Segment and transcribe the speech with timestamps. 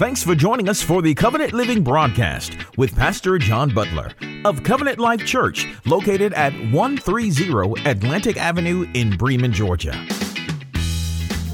[0.00, 4.12] Thanks for joining us for the Covenant Living broadcast with Pastor John Butler
[4.46, 9.92] of Covenant Life Church, located at 130 Atlantic Avenue in Bremen, Georgia.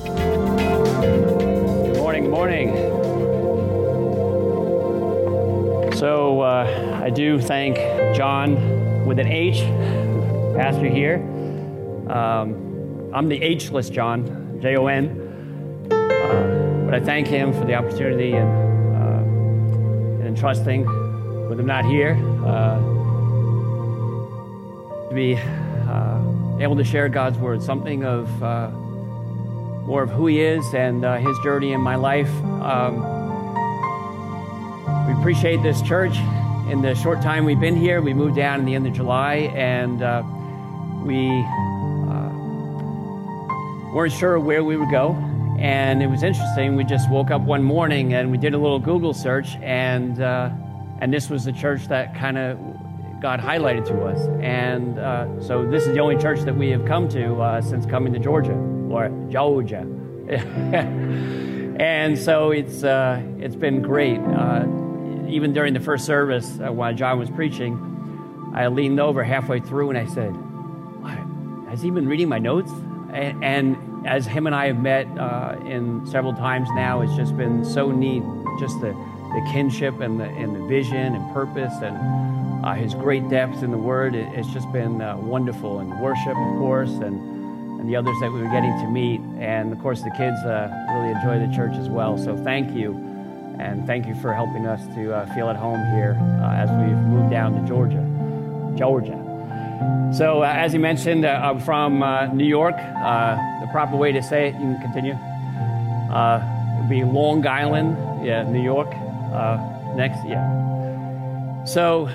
[0.04, 2.70] Good morning, good morning.
[5.96, 7.78] So uh, I do thank
[8.15, 8.54] John
[9.06, 9.62] with an H,
[10.56, 11.16] pastor here.
[12.09, 15.26] Um, I'm the H-less John, J O N.
[16.96, 18.48] I thank him for the opportunity and,
[18.96, 20.87] uh, and trusting
[21.46, 22.78] with him not here uh,
[25.06, 30.40] to be uh, able to share God's word, something of uh, more of who he
[30.40, 32.30] is and uh, his journey in my life.
[32.62, 33.02] Um,
[35.06, 36.16] we appreciate this church.
[36.71, 39.52] In the short time we've been here, we moved down in the end of July,
[39.54, 40.23] and uh,
[41.04, 41.28] we
[43.93, 46.76] weren't sure where we would go and it was interesting.
[46.76, 50.51] We just woke up one morning and we did a little Google search, and uh,
[51.01, 52.59] and this was the church that kind of
[53.21, 54.21] got highlighted to us.
[54.40, 57.87] And uh, so this is the only church that we have come to uh, since
[57.87, 59.87] coming to Georgia or Georgia.
[61.79, 64.19] and so it's uh, it's been great.
[64.19, 64.66] Uh,
[65.28, 69.91] even during the first service, uh, while John was preaching, I leaned over halfway through
[69.91, 70.34] and I said,
[71.71, 72.71] "Has he been reading my notes?"
[73.12, 77.37] and, and as him and I have met uh, in several times now, it's just
[77.37, 78.22] been so neat.
[78.59, 83.28] Just the, the kinship and the, and the vision and purpose and uh, his great
[83.28, 84.15] depth in the Word.
[84.15, 85.81] It, it's just been uh, wonderful.
[85.81, 89.21] And worship, of course, and, and the others that we were getting to meet.
[89.38, 92.16] And of course, the kids uh, really enjoy the church as well.
[92.16, 92.94] So thank you.
[93.59, 96.97] And thank you for helping us to uh, feel at home here uh, as we've
[96.97, 98.05] moved down to Georgia.
[98.77, 99.25] Georgia.
[100.16, 102.75] So, uh, as you mentioned, uh, I'm from uh, New York.
[102.75, 105.12] Uh, the proper way to say it, you can continue.
[106.10, 106.41] Uh,
[106.78, 108.88] would be Long Island, yeah, New York.
[108.94, 109.59] Uh,
[109.94, 111.64] next, yeah.
[111.64, 112.09] So,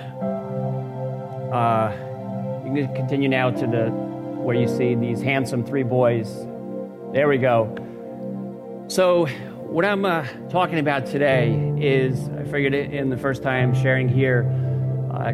[2.66, 6.48] you can continue now to the where you see these handsome three boys.
[7.14, 7.76] There we go.
[8.88, 9.28] So,
[9.60, 10.04] what I'm
[10.50, 14.44] talking about today is, I figured in the first time sharing here,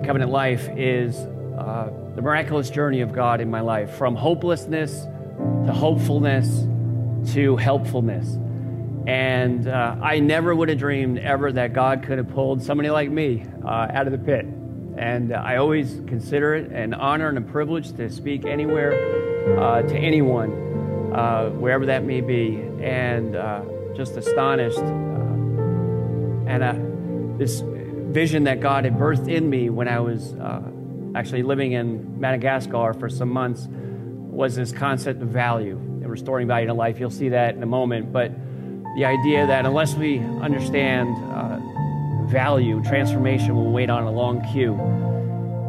[0.04, 1.26] Covenant Life, is
[1.58, 5.06] the miraculous journey of God in my life from hopelessness
[5.66, 6.68] to hopefulness
[7.34, 8.38] to helpfulness.
[9.08, 13.10] And uh, I never would have dreamed ever that God could have pulled somebody like
[13.10, 14.46] me uh, out of the pit.
[14.98, 18.94] And uh, I always consider it an honor and a privilege to speak anywhere
[19.60, 22.62] uh, to anyone, uh, wherever that may be.
[22.82, 23.62] And uh,
[23.96, 24.78] just astonished.
[26.48, 30.34] and this vision that God had birthed in me when I was
[31.18, 36.68] actually living in Madagascar for some months, was this concept of value and restoring value
[36.68, 37.00] to life.
[37.00, 38.14] You'll see that in a moment.
[38.14, 38.32] But
[38.96, 41.60] the idea that unless we understand uh,
[42.28, 44.76] value, transformation will wait on a long queue.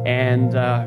[0.05, 0.85] And uh,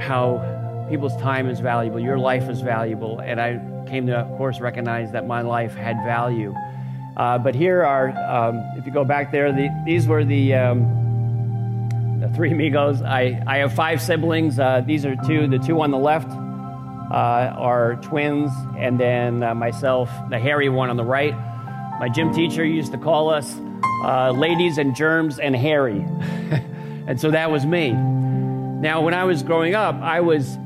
[0.00, 3.20] how people's time is valuable, your life is valuable.
[3.20, 6.54] And I came to, of course, recognize that my life had value.
[7.18, 10.54] Uh, but here are, um, if you go back there, the, these were the.
[10.54, 11.01] Um,
[12.34, 13.02] three amigos.
[13.02, 14.58] I, I have five siblings.
[14.58, 15.46] Uh, these are two.
[15.46, 20.90] The two on the left uh, are twins, and then uh, myself, the hairy one
[20.90, 21.34] on the right.
[22.00, 23.54] My gym teacher used to call us
[24.04, 26.00] uh, ladies and germs and hairy.
[27.06, 27.92] and so that was me.
[27.92, 30.58] Now, when I was growing up, I was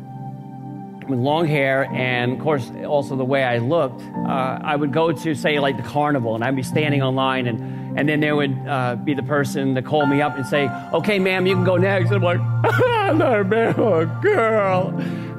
[1.09, 4.01] with long hair, and of course, also the way I looked.
[4.03, 7.76] Uh, I would go to, say, like the carnival, and I'd be standing online and
[7.97, 11.19] and then there would uh, be the person to call me up and say, okay,
[11.19, 12.11] ma'am, you can go next.
[12.11, 12.41] And I'm like,
[12.75, 14.89] I'm not a man, I'm a girl.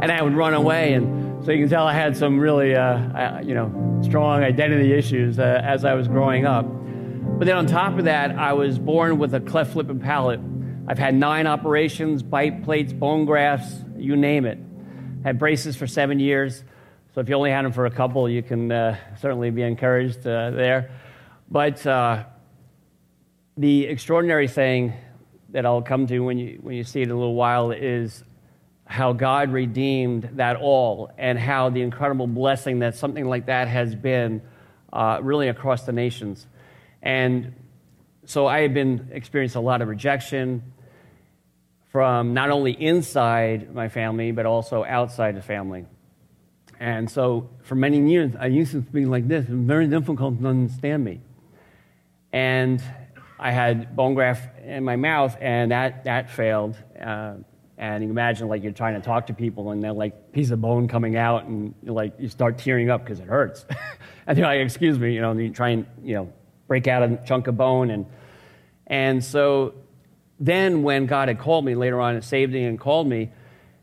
[0.01, 0.93] And I would run away.
[0.93, 5.37] And so you can tell I had some really, uh, you know, strong identity issues
[5.37, 6.65] uh, as I was growing up.
[6.65, 10.39] But then on top of that, I was born with a cleft lip and palate.
[10.87, 14.57] I've had nine operations, bite plates, bone grafts, you name it.
[15.23, 16.63] Had braces for seven years.
[17.13, 20.25] So if you only had them for a couple, you can uh, certainly be encouraged
[20.25, 20.91] uh, there.
[21.49, 22.23] But uh,
[23.57, 24.93] the extraordinary thing
[25.49, 28.23] that I'll come to when you, when you see it in a little while is
[28.85, 33.95] how God redeemed that all and how the incredible blessing that something like that has
[33.95, 34.41] been
[34.93, 36.45] uh, really across the nations.
[37.01, 37.53] And
[38.25, 40.61] so I have been experiencing a lot of rejection
[41.91, 45.85] from not only inside my family, but also outside the family.
[46.79, 49.49] And so for many years, I used to speak like this.
[49.49, 51.21] It was very difficult to understand me.
[52.31, 52.83] And
[53.39, 56.75] I had bone graft in my mouth, and that, that failed.
[56.99, 57.35] Uh,
[57.77, 60.59] and you imagine like you're trying to talk to people, and they're like piece of
[60.59, 63.65] bone coming out, and like you start tearing up because it hurts.
[64.27, 66.33] and they're like, "Excuse me," you know, and you try and you know
[66.67, 68.07] break out a chunk of bone, and
[68.87, 69.75] and so
[70.39, 73.31] then when God had called me later on and saved me and called me,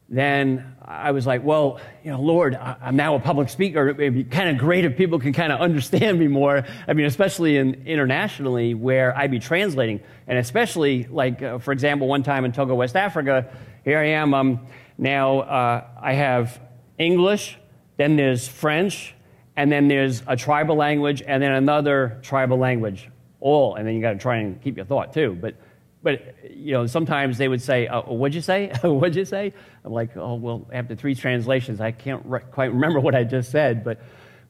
[0.09, 3.89] then I was like, well, you know, Lord, I'm now a public speaker.
[3.89, 6.65] It'd be kind of great if people can kind of understand me more.
[6.87, 10.01] I mean, especially in, internationally where I'd be translating.
[10.27, 13.51] And especially, like, uh, for example, one time in Togo, West Africa,
[13.85, 14.35] here I am.
[14.35, 14.67] Um,
[14.99, 16.61] now uh, I have
[16.99, 17.59] English,
[17.97, 19.15] then there's French,
[19.57, 23.11] and then there's a tribal language, and then another tribal language.
[23.41, 25.37] All, and then you got to try and keep your thought too.
[25.39, 25.57] But
[26.05, 28.69] but you know, sometimes they would say, uh, "What'd you say?
[28.83, 29.55] What'd you say?"
[29.85, 33.51] I'm like, "Oh, well, after three translations, I can't re- quite remember what I just
[33.51, 34.01] said." But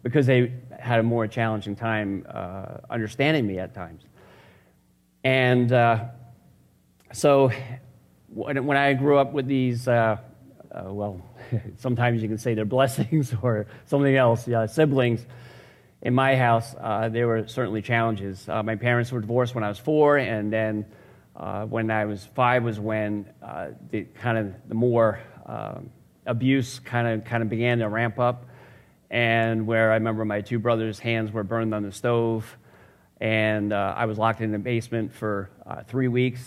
[0.02, 4.02] because they had a more challenging time uh, understanding me at times,
[5.22, 6.06] and uh,
[7.12, 7.52] so
[8.28, 10.16] when, I grew up with these, uh,
[10.72, 11.22] uh, well,
[11.76, 15.24] sometimes you can say they're blessings or something else, yeah, siblings.
[16.02, 18.46] In my house, uh, there were certainly challenges.
[18.48, 20.84] my parents were divorced when I was four, and then
[21.36, 25.80] uh, when I was five was when uh, the kind of the more uh,
[26.26, 28.46] abuse kind of kind of began to ramp up,
[29.10, 32.56] and where I remember my two brothers' hands were burned on the stove,
[33.20, 36.44] and uh, I was locked in the basement for uh, three weeks,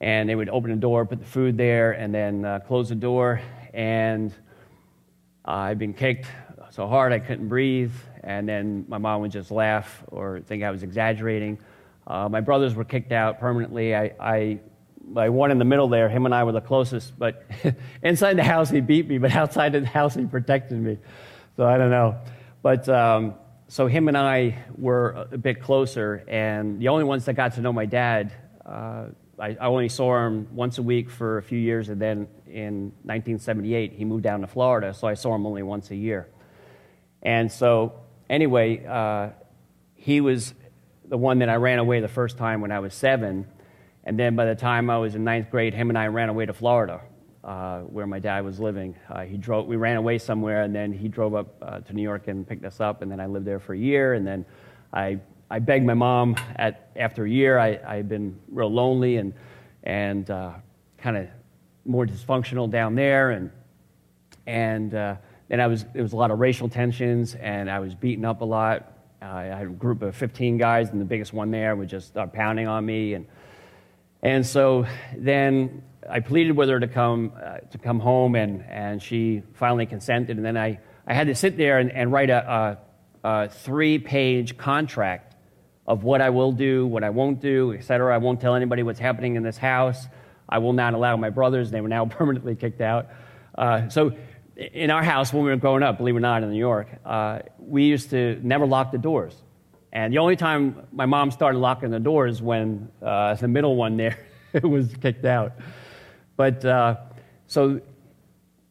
[0.00, 2.94] and they would open the door, put the food there, and then uh, close the
[2.94, 3.40] door,
[3.72, 4.32] and
[5.44, 6.26] I'd been kicked
[6.70, 7.92] so hard I couldn't breathe,
[8.22, 11.58] and then my mom would just laugh or think I was exaggerating.
[12.06, 13.94] Uh, my brothers were kicked out permanently.
[13.94, 14.60] I, I,
[15.04, 17.44] my one in the middle there, him and I were the closest, but
[18.02, 20.98] inside the house he beat me, but outside the house he protected me.
[21.56, 22.18] So I don't know.
[22.62, 23.34] But um,
[23.68, 27.60] so him and I were a bit closer, and the only ones that got to
[27.60, 28.32] know my dad,
[28.64, 29.06] uh,
[29.38, 32.92] I, I only saw him once a week for a few years, and then in
[33.02, 36.28] 1978 he moved down to Florida, so I saw him only once a year.
[37.22, 37.94] And so
[38.30, 39.30] anyway, uh,
[39.94, 40.54] he was
[41.08, 43.46] the one that I ran away the first time when I was seven.
[44.04, 46.46] And then by the time I was in ninth grade, him and I ran away
[46.46, 47.00] to Florida,
[47.44, 48.96] uh, where my dad was living.
[49.08, 52.02] Uh, he drove, we ran away somewhere, and then he drove up uh, to New
[52.02, 53.02] York and picked us up.
[53.02, 54.14] And then I lived there for a year.
[54.14, 54.44] And then
[54.92, 55.18] I,
[55.50, 57.58] I begged my mom at, after a year.
[57.58, 59.32] I, I had been real lonely and,
[59.84, 60.52] and uh,
[60.98, 61.28] kind of
[61.84, 63.30] more dysfunctional down there.
[63.30, 63.50] And,
[64.46, 65.16] and uh,
[65.48, 68.40] then I was, there was a lot of racial tensions, and I was beaten up
[68.40, 71.88] a lot I had a group of 15 guys, and the biggest one there would
[71.88, 73.14] just start pounding on me.
[73.14, 73.26] And,
[74.22, 74.86] and so
[75.16, 79.86] then I pleaded with her to come, uh, to come home, and, and she finally
[79.86, 80.36] consented.
[80.36, 82.78] And then I, I had to sit there and, and write a,
[83.24, 85.34] a, a three page contract
[85.86, 88.14] of what I will do, what I won't do, etc.
[88.14, 90.06] I won't tell anybody what's happening in this house.
[90.48, 93.08] I will not allow my brothers, they were now permanently kicked out.
[93.56, 94.12] Uh, so
[94.56, 96.88] in our house when we were growing up, believe it or not, in New York,
[97.04, 99.34] uh, we used to never lock the doors.
[99.92, 103.96] And the only time my mom started locking the doors when uh, the middle one
[103.96, 104.18] there
[104.62, 105.52] was kicked out.
[106.36, 106.96] But uh,
[107.46, 107.80] so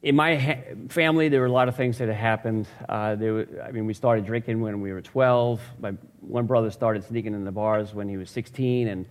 [0.02, 2.68] in my ha- family, there were a lot of things that had happened.
[2.88, 5.62] Uh, were, I mean, we started drinking when we were 12.
[5.80, 9.06] My one brother started sneaking in the bars when he was 16, and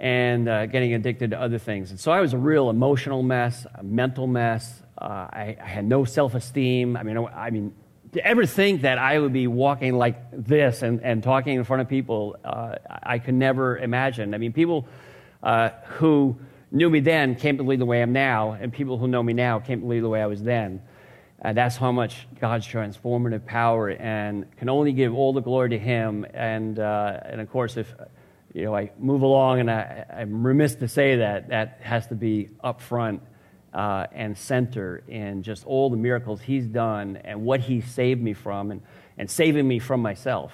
[0.00, 1.90] and uh, getting addicted to other things.
[1.90, 4.82] And so I was a real emotional mess, a mental mess.
[5.02, 6.96] Uh, I, I, had no self esteem.
[6.96, 7.74] I mean, I mean,
[8.12, 11.82] to ever think that I would be walking like this and, and talking in front
[11.82, 14.32] of people, uh, I could never imagine.
[14.32, 14.86] I mean, people
[15.42, 16.38] uh, who
[16.70, 19.32] knew me then can't believe the way I am now, and people who know me
[19.32, 20.80] now can't believe the way I was then.
[21.44, 25.78] Uh, that's how much God's transformative power and can only give all the glory to
[25.80, 26.24] Him.
[26.32, 27.92] And, uh, and of course, if
[28.54, 32.06] you know, I move along, and I, I, am remiss to say that that has
[32.06, 33.20] to be up front
[33.72, 38.32] uh, and center in just all the miracles He's done and what He saved me
[38.32, 38.82] from, and,
[39.18, 40.52] and saving me from myself.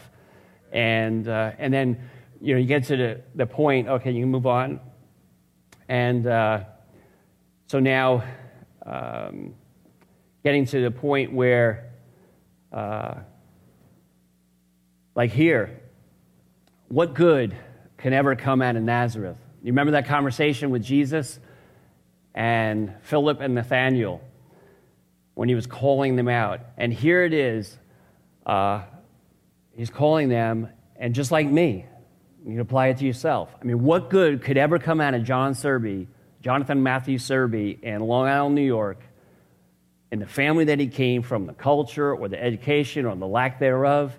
[0.72, 2.00] And uh, and then
[2.40, 3.88] you know you get to the, the point.
[3.88, 4.80] Okay, you can move on.
[5.88, 6.64] And uh,
[7.66, 8.22] so now,
[8.84, 9.54] um,
[10.44, 11.90] getting to the point where,
[12.72, 13.14] uh,
[15.14, 15.80] like here,
[16.88, 17.56] what good?
[17.98, 19.36] can ever come out of Nazareth.
[19.62, 21.40] You remember that conversation with Jesus
[22.38, 24.22] and Philip and Nathaniel
[25.34, 26.60] when he was calling them out?
[26.76, 27.76] And here it is.
[28.46, 28.82] Uh,
[29.76, 31.84] he's calling them, and just like me,
[32.44, 33.54] you can apply it to yourself.
[33.60, 36.06] I mean, what good could ever come out of Jon Syrbe
[36.40, 39.02] Jonathan Matthew Syrbe in Long Island, New York,
[40.10, 43.58] and the family that he came from, the culture or the education or the lack
[43.58, 44.16] thereof,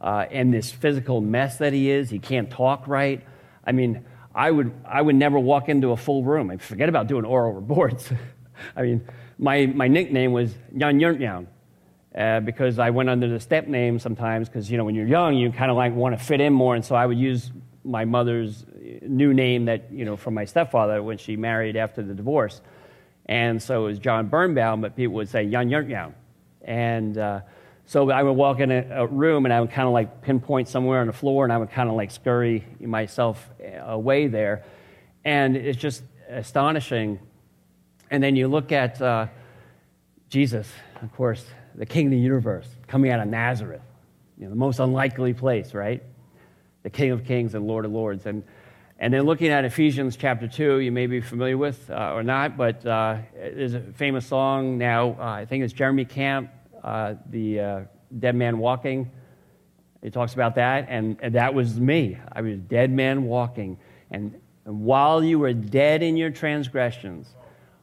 [0.00, 3.24] uh, and this physical mess that he is, he can't talk right.
[3.64, 4.04] I mean,
[4.34, 6.50] I would, I would never walk into a full room.
[6.50, 8.10] I forget about doing oral reports.
[8.76, 9.06] I mean,
[9.38, 11.48] my, my nickname was Yan Yurt Yan.
[12.14, 15.34] Uh, because I went under the step name sometimes because you know when you're young
[15.34, 17.50] you kind of like want to fit in more and so I would use
[17.84, 18.66] my mother's
[19.00, 22.60] new name that you know from my stepfather when she married after the divorce
[23.24, 26.14] and so it was John Birnbaum but people would say Yan Yurt Yan
[26.60, 27.40] and uh,
[27.86, 30.68] so I would walk in a, a room and I would kind of like pinpoint
[30.68, 33.50] somewhere on the floor and I would kind of like scurry myself
[33.84, 34.64] away there
[35.24, 37.18] and it's just astonishing
[38.10, 39.26] and then you look at uh,
[40.28, 40.68] Jesus
[41.02, 43.82] of course the king of the universe, coming out of Nazareth,
[44.36, 46.02] you know, the most unlikely place, right?
[46.82, 48.26] The king of kings and lord of lords.
[48.26, 48.42] And,
[48.98, 52.56] and then looking at Ephesians chapter 2, you may be familiar with uh, or not,
[52.56, 56.50] but uh, there's a famous song now, uh, I think it's Jeremy Camp,
[56.82, 57.80] uh, the uh,
[58.18, 59.10] Dead Man Walking.
[60.02, 62.18] It talks about that, and, and that was me.
[62.32, 63.78] I was dead man walking.
[64.10, 67.28] And, and while you were dead in your transgressions,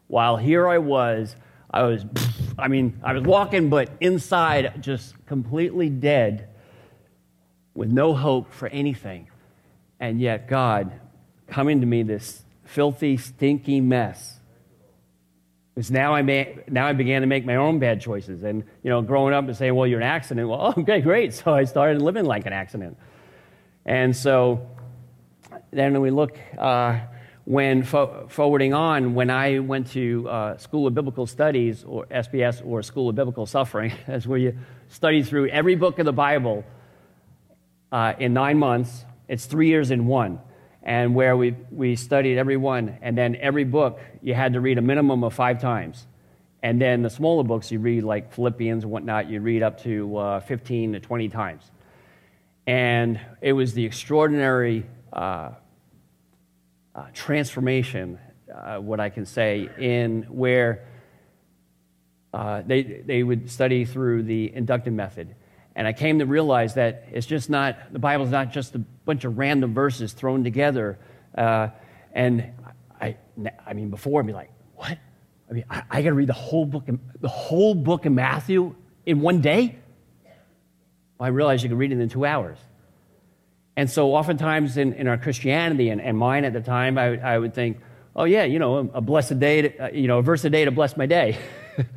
[0.08, 1.38] while here I was,
[1.72, 2.06] I was,
[2.60, 6.50] I mean, I was walking, but inside just completely dead
[7.74, 9.30] with no hope for anything.
[10.02, 10.92] And yet, God
[11.48, 14.39] coming to me, this filthy, stinky mess.
[15.76, 18.44] Because now I, may, now I began to make my own bad choices.
[18.44, 20.50] And, you know, growing up and saying, well, you're an accident.
[20.50, 21.34] Well, okay, great.
[21.34, 22.98] So I started living like an accident.
[23.86, 24.68] And so
[25.72, 26.38] then we look.
[26.58, 27.00] Uh,
[27.50, 32.64] when fo- forwarding on, when I went to uh, School of Biblical Studies, or SBS,
[32.64, 34.56] or School of Biblical Suffering, that's where you
[34.90, 36.64] study through every book of the Bible
[37.92, 39.04] uh, in nine months.
[39.28, 40.40] It's three years in one.
[40.82, 44.78] And where we, we studied every one, and then every book you had to read
[44.78, 46.08] a minimum of five times.
[46.62, 50.18] And then the smaller books you read, like Philippians and whatnot, you read up to
[50.18, 51.64] uh, 15 to 20 times.
[52.68, 55.52] And it was the extraordinary uh,
[56.94, 58.20] uh, transformation,
[58.54, 60.86] uh, what I can say, in where
[62.34, 65.36] uh, they, they would study through the inductive method.
[65.80, 69.24] And I came to realize that it's just not, the Bible's not just a bunch
[69.24, 71.00] of random verses thrown together.
[71.34, 71.70] Uh,
[72.12, 72.52] and
[73.00, 73.16] I,
[73.66, 74.98] I mean, before I'd be like, what?
[75.50, 76.84] I mean, I, I got to read the whole book,
[77.22, 79.78] the whole book of Matthew in one day?
[81.18, 82.58] Well, I realized you could read it in two hours.
[83.78, 87.38] And so, oftentimes in, in our Christianity and, and mine at the time, I, I
[87.38, 87.78] would think,
[88.18, 90.66] oh, yeah, you know, a blessed day, to, uh, you know, a verse a day
[90.66, 91.38] to bless my day.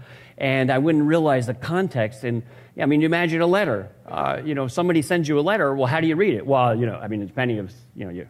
[0.43, 2.25] and I wouldn't realize the context.
[2.25, 2.43] And
[2.79, 3.91] I mean, you imagine a letter.
[4.07, 5.75] Uh, you know, somebody sends you a letter.
[5.75, 6.45] Well, how do you read it?
[6.45, 8.27] Well, you know, I mean, depending of you know,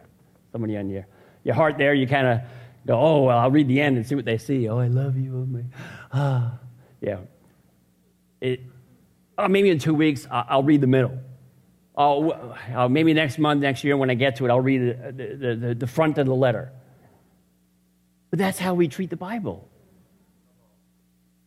[0.51, 1.07] somebody on your
[1.43, 2.39] your heart there, you kind of
[2.85, 4.69] go, oh, well, I'll read the end and see what they see.
[4.69, 5.35] Oh, I love you.
[5.35, 5.63] Oh, my,
[6.13, 6.59] ah,
[7.01, 7.17] yeah.
[8.39, 8.61] It,
[9.37, 11.17] uh, maybe in two weeks, I'll read the middle.
[11.95, 12.31] Oh,
[12.75, 15.55] uh, maybe next month, next year, when I get to it, I'll read the, the,
[15.55, 16.71] the, the front of the letter.
[18.29, 19.67] But that's how we treat the Bible.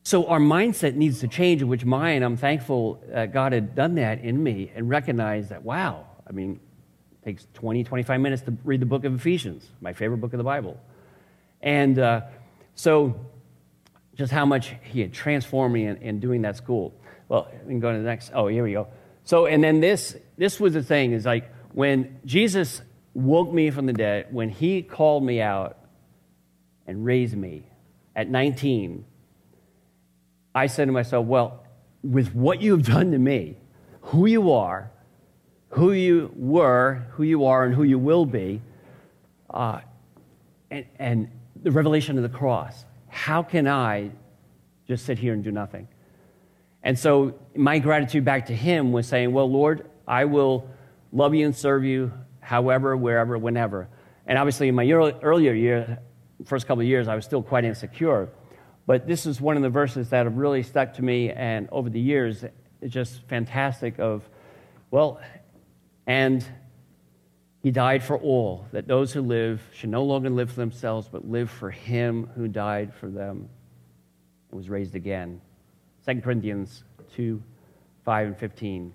[0.06, 4.20] So our mindset needs to change, which mine, I'm thankful that God had done that
[4.20, 6.60] in me and recognized that, wow, I mean,
[7.10, 10.38] it takes 20, 25 minutes to read the book of Ephesians, my favorite book of
[10.38, 10.78] the Bible.
[11.60, 12.20] And uh,
[12.76, 13.18] so
[14.14, 16.94] just how much he had transformed me in, in doing that school.
[17.28, 18.30] Well, we can go to the next.
[18.32, 18.86] Oh, here we go.
[19.24, 22.80] So, and then this, this was the thing is like when Jesus
[23.12, 25.78] woke me from the dead, when he called me out
[26.86, 27.64] and raised me
[28.14, 29.04] at 19,
[30.56, 31.62] I said to myself, well,
[32.02, 33.58] with what you've done to me,
[34.00, 34.90] who you are,
[35.68, 38.62] who you were, who you are, and who you will be,
[39.50, 39.80] uh,
[40.70, 41.30] and, and
[41.62, 44.10] the revelation of the cross, how can I
[44.88, 45.88] just sit here and do nothing?
[46.82, 50.70] And so my gratitude back to him was saying, Well, Lord, I will
[51.12, 53.88] love you and serve you however, wherever, whenever.
[54.26, 55.98] And obviously, in my earlier year,
[56.46, 58.30] first couple of years, I was still quite insecure.
[58.86, 61.90] But this is one of the verses that have really stuck to me, and over
[61.90, 62.44] the years,
[62.80, 63.98] it's just fantastic.
[63.98, 64.28] Of,
[64.90, 65.20] well,
[66.06, 66.46] and
[67.62, 71.28] he died for all, that those who live should no longer live for themselves, but
[71.28, 73.48] live for him who died for them
[74.50, 75.40] and was raised again.
[76.06, 76.84] 2 Corinthians
[77.16, 77.42] 2
[78.04, 78.94] 5 and 15.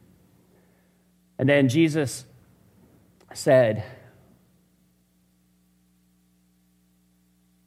[1.37, 2.23] And then Jesus
[3.33, 3.83] said,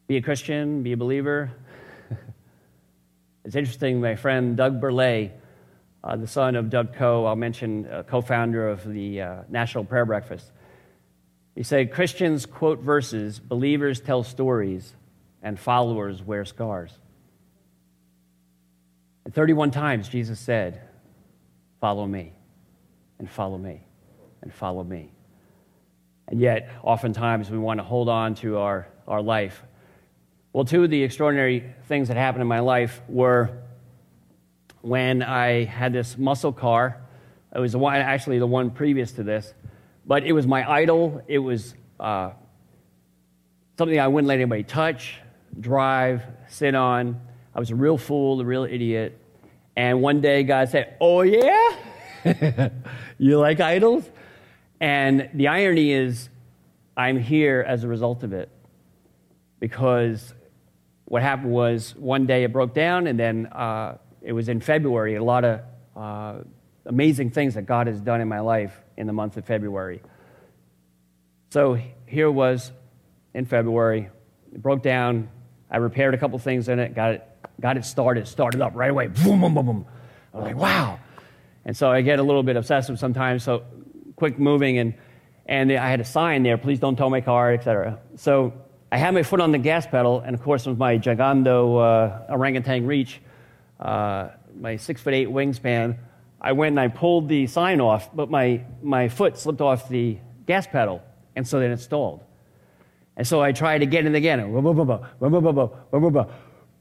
[0.06, 1.50] Be a Christian, be a believer.
[3.44, 5.30] It's interesting, my friend Doug Burleigh,
[6.02, 9.84] uh, the son of Doug Coe, I'll mention, uh, co founder of the uh, National
[9.84, 10.50] Prayer Breakfast.
[11.54, 14.94] He said, Christians quote verses, believers tell stories,
[15.42, 16.98] and followers wear scars.
[19.24, 20.80] And 31 times Jesus said,
[21.80, 22.32] Follow me,
[23.18, 23.86] and follow me,
[24.42, 25.12] and follow me.
[26.28, 29.62] And yet, oftentimes, we want to hold on to our, our life.
[30.54, 33.58] Well, two of the extraordinary things that happened in my life were
[34.82, 37.02] when I had this muscle car.
[37.52, 39.52] It was the one, actually the one previous to this,
[40.06, 41.20] but it was my idol.
[41.26, 42.30] It was uh,
[43.76, 45.18] something I wouldn't let anybody touch,
[45.58, 47.20] drive, sit on.
[47.52, 49.18] I was a real fool, a real idiot.
[49.74, 51.70] And one day God said, Oh, yeah?
[53.18, 54.08] you like idols?
[54.78, 56.28] And the irony is,
[56.96, 58.50] I'm here as a result of it.
[59.58, 60.32] Because
[61.06, 65.16] what happened was one day it broke down, and then uh, it was in February.
[65.16, 65.60] A lot of
[65.96, 66.38] uh,
[66.86, 70.02] amazing things that God has done in my life in the month of February.
[71.50, 72.72] So here was
[73.34, 74.08] in February.
[74.52, 75.28] It broke down.
[75.70, 77.28] I repaired a couple things in it, got it,
[77.60, 79.08] got it started, started up right away.
[79.08, 79.86] Boom, boom, boom, boom.
[80.32, 80.98] I was like, wow.
[81.64, 83.64] And so I get a little bit obsessive sometimes, so
[84.16, 84.94] quick moving, and,
[85.46, 87.98] and I had a sign there, please don't tow my car, etc.
[88.16, 88.52] So
[88.92, 92.32] I had my foot on the gas pedal, and of course, with my Gigando uh,
[92.32, 93.20] orangutan reach,
[93.80, 95.98] uh, my six foot eight wingspan,
[96.40, 100.18] I went and I pulled the sign off, but my, my foot slipped off the
[100.46, 101.02] gas pedal,
[101.34, 102.20] and so then it stalled.
[103.16, 104.40] And so I tried again and again.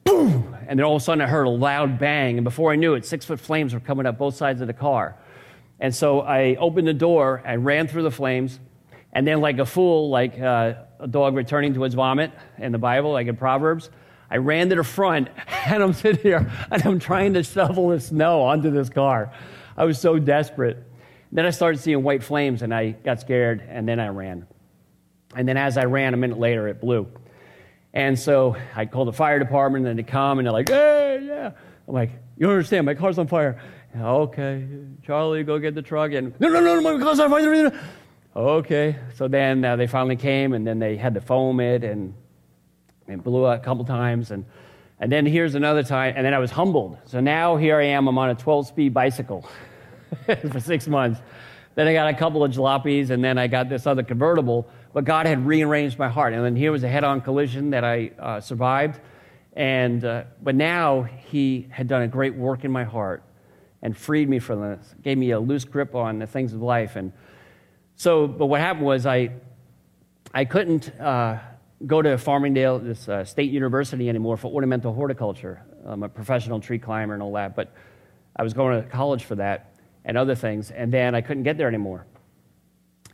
[0.04, 0.58] Boom!
[0.68, 2.38] And then all of a sudden I heard a loud bang.
[2.38, 4.74] And before I knew it, six foot flames were coming up both sides of the
[4.74, 5.16] car.
[5.80, 8.60] And so I opened the door and ran through the flames.
[9.14, 12.80] And then, like a fool, like uh, a dog returning to its vomit in the
[12.80, 13.90] Bible, like in Proverbs,
[14.30, 15.30] I ran to the front
[15.68, 19.32] and I'm sitting here and I'm trying to shovel the snow onto this car.
[19.78, 20.84] I was so desperate.
[21.32, 24.48] Then I started seeing white flames and I got scared and then I ran.
[25.36, 27.08] And then as I ran, a minute later, it blew.
[27.94, 31.52] And so I called the fire department and they come and they're like, hey, yeah.
[31.88, 33.62] I'm like, you don't understand, my car's on fire.
[33.96, 34.68] Okay,
[35.06, 36.12] Charlie, go get the truck.
[36.14, 37.72] And no, no, no, my car's on fire.
[38.36, 42.14] Okay, so then uh, they finally came and then they had to foam it and
[43.08, 44.32] it blew out a couple times.
[44.32, 44.46] And,
[45.00, 46.98] and then here's another time, and then I was humbled.
[47.06, 49.48] So now here I am, I'm on a 12 speed bicycle
[50.26, 51.22] for six months.
[51.76, 55.06] Then I got a couple of jalopies, and then I got this other convertible but
[55.06, 56.34] God had rearranged my heart.
[56.34, 59.02] And then here was a head on collision that I uh, survived.
[59.54, 63.24] And, uh, but now He had done a great work in my heart
[63.82, 66.96] and freed me from this, gave me a loose grip on the things of life.
[66.96, 67.12] And
[67.96, 69.32] so, but what happened was I,
[70.34, 71.40] I couldn't uh,
[71.86, 75.62] go to Farmingdale, this uh, state university anymore for ornamental horticulture.
[75.86, 77.74] I'm a professional tree climber and all that, but
[78.36, 79.76] I was going to college for that
[80.06, 82.06] and other things, and then I couldn't get there anymore.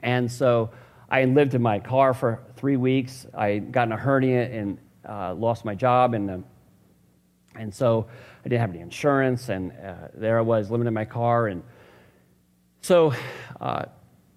[0.01, 0.71] And so
[1.09, 3.27] I lived in my car for three weeks.
[3.33, 6.37] I got in a hernia and uh, lost my job, and, uh,
[7.55, 8.07] and so
[8.45, 11.47] I didn't have any insurance, and uh, there I was living in my car.
[11.47, 11.63] And
[12.81, 13.13] so
[13.59, 13.85] uh,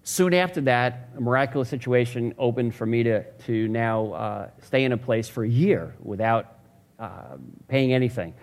[0.03, 4.91] soon after that, a miraculous situation opened for me to, to now uh, stay in
[4.91, 6.59] a place for a year without
[6.99, 7.37] uh,
[7.67, 8.33] paying anything.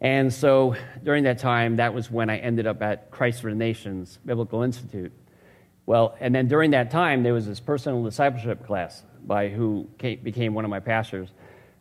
[0.00, 3.56] And so during that time, that was when I ended up at Christ for the
[3.56, 5.12] Nations Biblical Institute.
[5.86, 10.20] Well, and then during that time, there was this personal discipleship class by who came,
[10.20, 11.30] became one of my pastors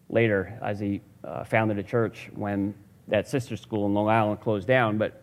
[0.09, 2.73] later as he uh, founded a church when
[3.07, 4.97] that sister school in Long Island closed down.
[4.97, 5.21] But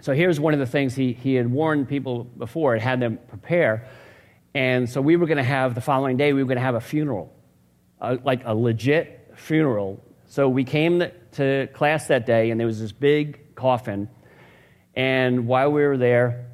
[0.00, 3.18] so here's one of the things he, he had warned people before and had them
[3.28, 3.88] prepare.
[4.54, 6.74] And so we were going to have the following day, we were going to have
[6.74, 7.32] a funeral,
[8.00, 10.02] uh, like a legit funeral.
[10.26, 11.02] So we came
[11.32, 14.08] to class that day, and there was this big coffin.
[14.94, 16.46] And while we were there,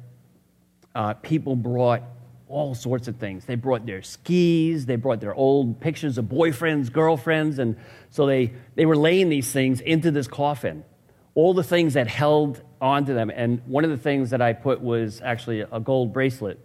[0.95, 2.03] uh, people brought
[2.47, 3.45] all sorts of things.
[3.45, 7.77] They brought their skis, they brought their old pictures of boyfriends, girlfriends, and
[8.09, 10.83] so they, they were laying these things into this coffin.
[11.33, 13.29] All the things that held onto them.
[13.33, 16.59] And one of the things that I put was actually a gold bracelet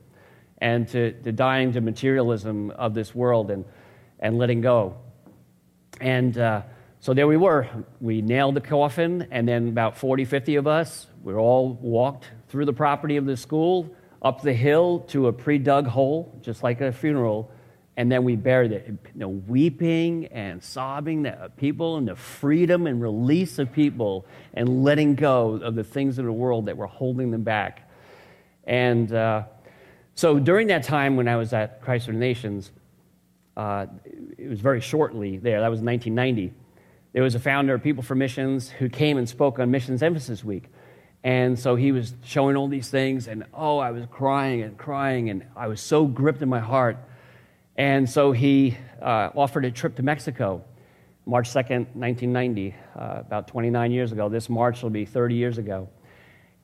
[0.58, 3.64] and to, to dying to materialism of this world and,
[4.18, 4.96] and letting go.
[6.00, 6.62] And uh,
[7.00, 7.68] so there we were.
[8.00, 12.64] We nailed the coffin, and then about 40, 50 of us, we all walked through
[12.64, 16.80] the property of the school up the hill to a pre dug hole, just like
[16.80, 17.50] a funeral,
[17.96, 18.86] and then we buried it.
[18.86, 24.84] You know, weeping and sobbing the people and the freedom and release of people and
[24.84, 27.88] letting go of the things of the world that were holding them back.
[28.64, 29.44] And uh,
[30.14, 32.70] so during that time when I was at Christ for the Nations,
[33.56, 33.86] uh,
[34.36, 36.52] it was very shortly there, that was 1990.
[37.12, 40.44] There was a founder of People for Missions who came and spoke on Missions Emphasis
[40.44, 40.64] Week.
[41.24, 45.30] And so he was showing all these things, and oh, I was crying and crying,
[45.30, 46.98] and I was so gripped in my heart.
[47.76, 50.64] And so he uh, offered a trip to Mexico.
[51.26, 54.28] March 2nd, 1990, uh, about 29 years ago.
[54.28, 55.88] This March will be 30 years ago.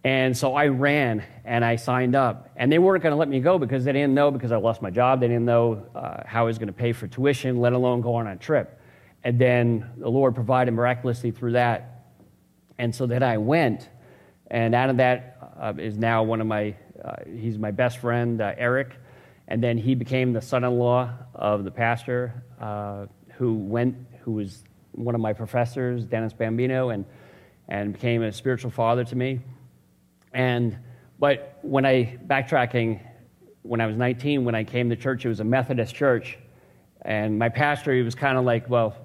[0.05, 2.51] And so I ran and I signed up.
[2.57, 4.81] And they weren't going to let me go because they didn't know because I lost
[4.81, 5.21] my job.
[5.21, 8.15] They didn't know uh, how I was going to pay for tuition, let alone go
[8.15, 8.81] on a trip.
[9.25, 12.07] And then the Lord provided miraculously through that.
[12.79, 13.89] And so then I went.
[14.49, 18.41] And out of that uh, is now one of my, uh, he's my best friend,
[18.41, 18.97] uh, Eric.
[19.53, 24.33] And then he became the son in law of the pastor uh, who went, who
[24.33, 27.05] was one of my professors, Dennis Bambino, and,
[27.69, 29.41] and became a spiritual father to me.
[30.33, 30.79] And,
[31.19, 33.03] but when I, backtracking,
[33.61, 36.39] when I was 19, when I came to church, it was a Methodist church.
[37.03, 38.97] And my pastor, he was kind of like, well,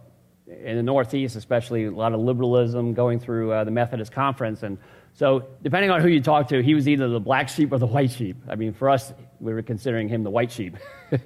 [0.47, 4.63] in the Northeast, especially, a lot of liberalism going through uh, the Methodist conference.
[4.63, 4.77] And
[5.17, 7.87] so, depending on who you talk to, he was either the black sheep or the
[7.87, 8.37] white sheep.
[8.47, 10.77] I mean, for us, we were considering him the white sheep.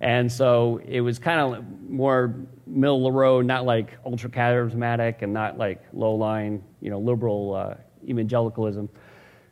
[0.00, 2.34] and so, it was kind of more
[2.66, 6.98] middle of the road, not like ultra charismatic and not like low line, you know,
[6.98, 7.74] liberal uh,
[8.06, 8.90] evangelicalism.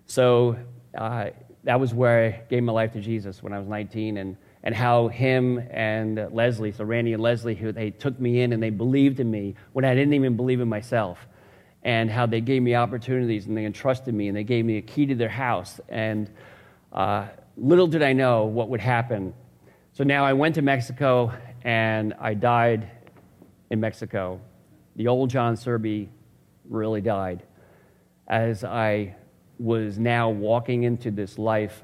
[0.05, 0.59] So,
[0.95, 1.31] uh,
[1.65, 4.19] that was where I gave my life to Jesus when I was 19.
[4.19, 8.53] And and how him and Leslie, so Randy and Leslie, who they took me in
[8.53, 11.27] and they believed in me when I didn't even believe in myself,
[11.89, 14.83] and how they gave me opportunities and they entrusted me and they gave me a
[14.83, 15.81] key to their house.
[15.89, 16.29] And
[16.93, 19.33] uh, little did I know what would happen.
[19.95, 22.91] So now I went to Mexico and I died
[23.71, 24.39] in Mexico.
[24.97, 26.11] The old Jon Syrbe
[26.69, 27.43] really died
[28.27, 29.17] as I
[29.59, 31.83] was now walking into this life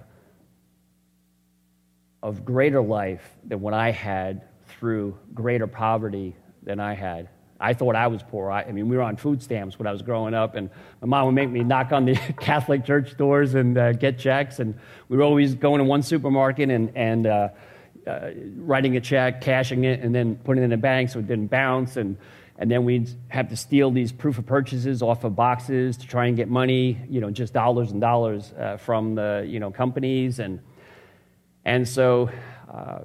[2.22, 7.30] of greater life than what I had through greater poverty than I had.
[7.60, 8.50] I thought I was poor.
[8.50, 11.06] I, I, mean, we were on food stamps when I was growing up, and my
[11.06, 14.58] mom would make me knock on the Catholic church doors and uh, get checks.
[14.58, 14.74] And
[15.08, 17.48] we were always going to one supermarket and, and uh,
[18.06, 21.28] uh, writing a check, cashing it, and then putting it in the bank so it
[21.28, 21.96] didn't bounce.
[21.96, 22.16] And,
[22.58, 26.26] and then we'd have to steal these proof of purchases off of boxes to try
[26.26, 30.40] and get money, you know, just dollars and dollars uh, from the, you know, companies.
[30.40, 30.60] And,
[31.64, 32.30] and so,
[32.72, 33.00] uh,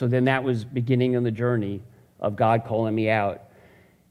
[0.00, 1.82] so then that was beginning of the journey
[2.24, 3.42] of God calling me out.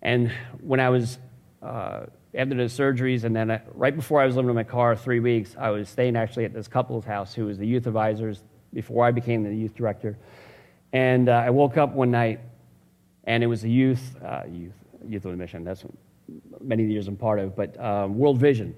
[0.02, 1.17] And when I was
[1.62, 4.95] uh, after the surgeries, and then I, right before I was living in my car,
[4.95, 8.43] three weeks, I was staying actually at this couple's house who was the youth advisors
[8.73, 10.17] before I became the youth director.
[10.91, 12.39] And uh, I woke up one night,
[13.23, 14.73] and it was a youth, uh, youth,
[15.08, 15.63] youth with a mission.
[15.63, 15.84] That's
[16.62, 18.76] many years I'm part of, but um, World Vision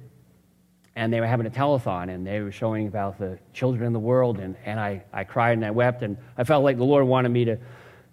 [0.96, 4.00] and they were having a telethon and they were showing about the children in the
[4.00, 7.06] world and, and I, I cried and I wept and I felt like the Lord
[7.06, 7.58] wanted me to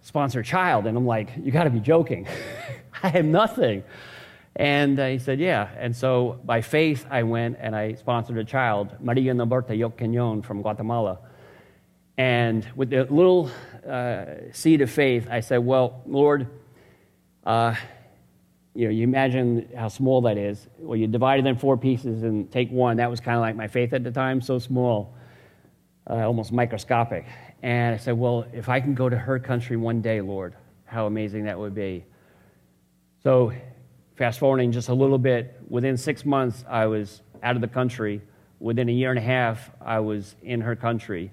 [0.02, 2.28] sponsor a child and I'm like, you got to be joking.
[3.02, 3.82] I have nothing.
[4.54, 5.70] And uh, he said, yeah.
[5.78, 10.60] And so by faith, I went and I sponsored a child, Maria Norberta Yoqueñon from
[10.60, 11.18] Guatemala.
[12.18, 13.50] And with the little
[13.88, 16.46] uh, seed of faith, I said, well, Lord,
[17.44, 17.74] uh,
[18.74, 20.66] you know, you imagine how small that is.
[20.78, 22.98] Well, you divide it in four pieces and take one.
[22.98, 25.14] That was kind of like my faith at the time, so small,
[26.08, 27.26] uh, almost microscopic.
[27.62, 31.06] And I said, well, if I can go to her country one day, Lord, how
[31.06, 32.04] amazing that would be.
[33.22, 33.52] So,
[34.16, 38.20] fast forwarding just a little bit, within six months, I was out of the country.
[38.58, 41.30] Within a year and a half, I was in her country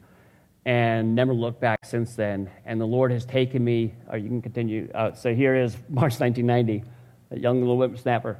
[0.65, 2.49] and never looked back since then.
[2.63, 4.89] And the Lord has taken me, or you can continue.
[4.93, 6.83] Uh, so, here is March 1990
[7.31, 8.37] a young little whippersnapper.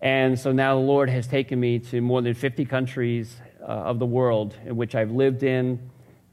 [0.00, 3.98] And so now the Lord has taken me to more than 50 countries uh, of
[3.98, 5.78] the world in which I've lived in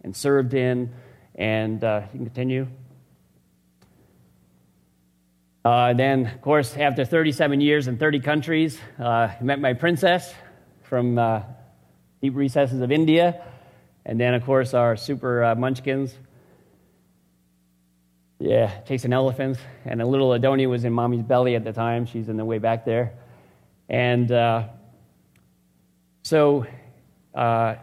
[0.04, 0.94] and served in.
[1.36, 2.68] And uh, you can continue.
[5.64, 10.34] Uh, then, of course, after 37 years in 30 countries, uh, I met my princess
[10.84, 11.44] from uh,
[12.22, 13.44] deep recesses of India.
[14.06, 16.14] And then, of course, our super uh, munchkins
[18.42, 19.60] yeah, chasing elephants.
[19.86, 22.06] And a little Adonia was in mommy's belly at the time.
[22.06, 23.14] She's in the way back there.
[23.88, 24.70] And uh,
[26.24, 26.66] so,
[27.36, 27.76] uh,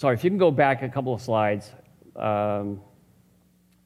[0.00, 1.70] sorry, if you can go back a couple of slides.
[2.16, 2.80] Um,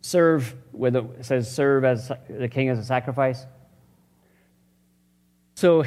[0.00, 3.46] serve, where it says serve as the king as a sacrifice.
[5.54, 5.84] So,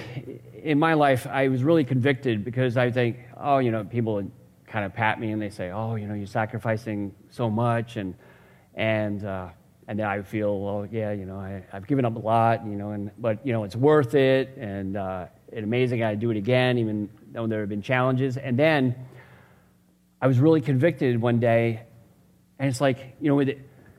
[0.63, 4.29] in my life, I was really convicted because I think, oh, you know, people
[4.65, 7.95] kind of pat me and they say, oh, you know, you're sacrificing so much.
[7.95, 8.13] And,
[8.75, 9.47] and, uh,
[9.87, 12.75] and then I feel, well, yeah, you know, I, have given up a lot, you
[12.75, 16.03] know, and but you know, it's worth it, and uh, it's amazing.
[16.03, 18.35] I do it again, even though there have been challenges.
[18.35, 18.95] And then
[20.21, 21.81] I was really convicted one day,
[22.59, 23.53] and it's like, you know,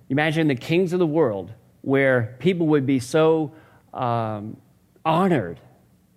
[0.09, 1.53] imagine the kings of the world,
[1.83, 3.53] where people would be so
[3.95, 4.57] um,
[5.05, 5.61] honored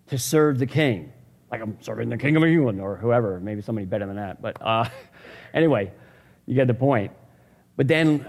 [0.08, 1.14] to serve the king,
[1.52, 4.42] like I'm serving the king of England or whoever, maybe somebody better than that.
[4.42, 4.90] But uh,
[5.54, 5.92] anyway,
[6.46, 7.12] you get the point.
[7.78, 8.26] But then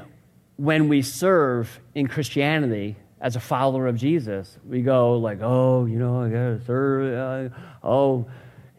[0.57, 4.59] when we serve in Christianity as a follower of Jesus.
[4.69, 7.51] We go like, oh, you know, I gotta serve.
[7.53, 7.55] Uh,
[7.87, 8.27] oh,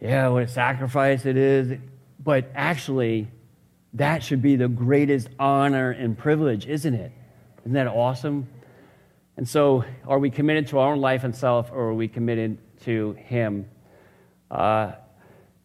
[0.01, 1.79] yeah, what a sacrifice it is.
[2.23, 3.27] But actually,
[3.93, 7.11] that should be the greatest honor and privilege, isn't it?
[7.61, 8.47] Isn't that awesome?
[9.35, 12.59] And so, are we committed to our own life and self, or are we committed
[12.81, 13.67] to Him?
[14.49, 14.93] Uh,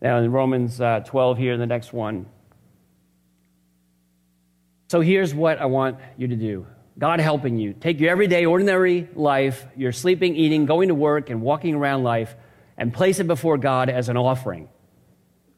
[0.01, 2.27] now, in Romans uh, 12, here, in the next one.
[4.89, 6.67] So, here's what I want you to do
[6.99, 7.75] God helping you.
[7.75, 12.35] Take your everyday, ordinary life, your sleeping, eating, going to work, and walking around life,
[12.77, 14.69] and place it before God as an offering.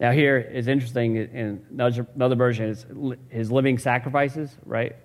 [0.00, 2.86] Now, here is interesting in another version is
[3.28, 4.96] his living sacrifices, right?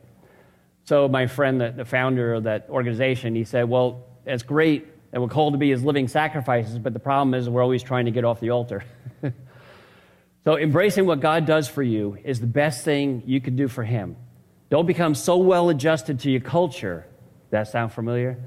[0.86, 5.28] So, my friend, the, founder of that organization, he said, Well, it's great that we're
[5.28, 8.24] called to be his living sacrifices, but the problem is we're always trying to get
[8.24, 8.86] off the altar.
[10.46, 13.84] so, embracing what God does for you is the best thing you can do for
[13.84, 14.16] him.
[14.70, 17.06] Don't become so well adjusted to your culture.
[17.50, 18.38] That sound familiar?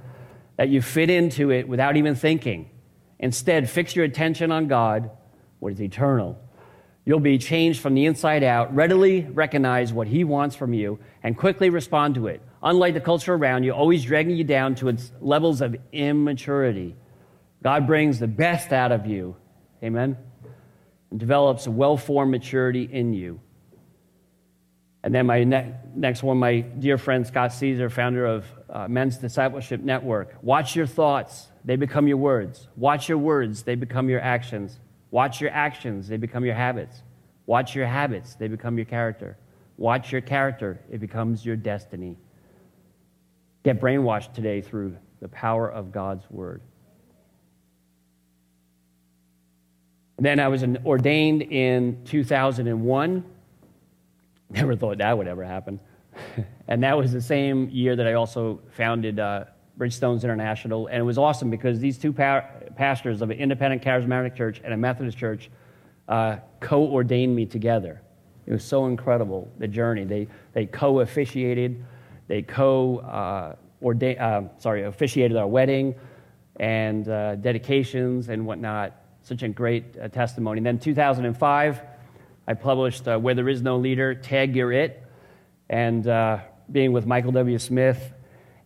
[0.56, 2.70] That you fit into it without even thinking.
[3.18, 5.10] Instead, fix your attention on God,
[5.58, 6.38] what is eternal.
[7.04, 11.36] You'll be changed from the inside out, readily recognize what He wants from you, and
[11.36, 12.42] quickly respond to it.
[12.62, 16.96] Unlike the culture around you, always dragging you down to its levels of immaturity.
[17.62, 19.36] God brings the best out of you.
[19.82, 20.16] Amen?
[21.10, 23.40] And develops a well formed maturity in you.
[25.02, 29.16] And then my ne- next one, my dear friend Scott Caesar, founder of uh, Men's
[29.16, 30.36] Discipleship Network.
[30.42, 32.68] Watch your thoughts, they become your words.
[32.76, 34.78] Watch your words, they become your actions.
[35.10, 37.02] Watch your actions, they become your habits.
[37.46, 39.36] Watch your habits, they become your character.
[39.76, 42.16] Watch your character, it becomes your destiny.
[43.64, 46.62] Get brainwashed today through the power of God's word.
[50.16, 53.24] And then I was ordained in 2001
[54.50, 55.78] Never thought that would ever happen.
[56.68, 59.44] and that was the same year that I also founded uh,
[59.78, 60.88] Bridgestones International.
[60.88, 64.74] And it was awesome because these two pa- pastors of an independent charismatic church and
[64.74, 65.50] a Methodist church
[66.08, 68.02] uh, co ordained me together.
[68.46, 70.04] It was so incredible, the journey.
[70.04, 71.84] They, they co officiated,
[72.26, 75.94] they co uh, ordained, uh, sorry, officiated our wedding
[76.56, 78.96] and uh, dedications and whatnot.
[79.22, 80.58] Such a great uh, testimony.
[80.58, 81.80] And then 2005,
[82.48, 85.04] I published uh, Where There Is No Leader, Tag You're It,
[85.68, 86.04] and
[86.72, 87.58] being with Michael W.
[87.58, 88.12] Smith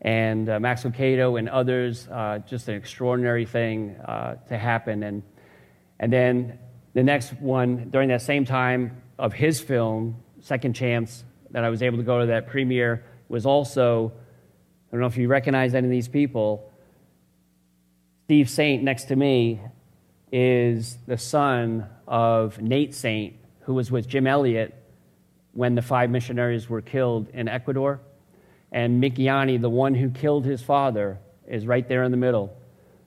[0.02, 5.02] and uh, Max Lucado and others, uh, just an extraordinary thing uh, to happen.
[5.04, 5.22] And,
[6.00, 6.58] and then
[6.92, 11.82] the next one, during that same time of his film, Second Chance, that I was
[11.82, 14.12] able to go to that premiere, was also,
[14.88, 16.68] I don't know if you recognize any of these people,
[18.24, 19.60] Steve Saint next to me
[20.32, 24.74] is the son of Nate Saint, who was with Jim Elliot
[25.52, 28.00] when the five missionaries were killed in Ecuador.
[28.72, 32.56] And Mincaye, the one who killed his father, is right there in the middle.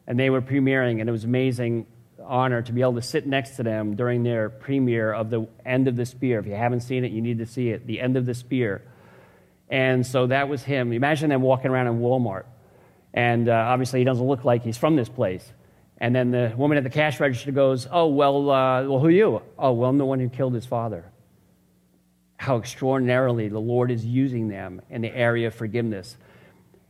[0.08, 1.88] And they were premiering, and it was amazing
[2.24, 5.88] honor to be able to sit next to them during their premiere of the end
[5.88, 6.40] of the spear.
[6.40, 7.86] If you haven't seen it, you need to see it.
[7.86, 8.84] The end of the spear.
[9.70, 10.94] And so that was him.
[10.94, 12.46] Imagine them walking around in Walmart.
[13.14, 15.52] And uh, obviously, he doesn't look like he's from this place.
[15.98, 19.42] And then the woman at the cash register goes, Oh, well, uh, well, who you?
[19.58, 21.06] Oh, well, I'm the one who killed his father.
[22.38, 26.18] How extraordinarily the Lord is using them in the area of forgiveness.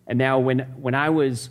[0.08, 1.50] And now, when, when I was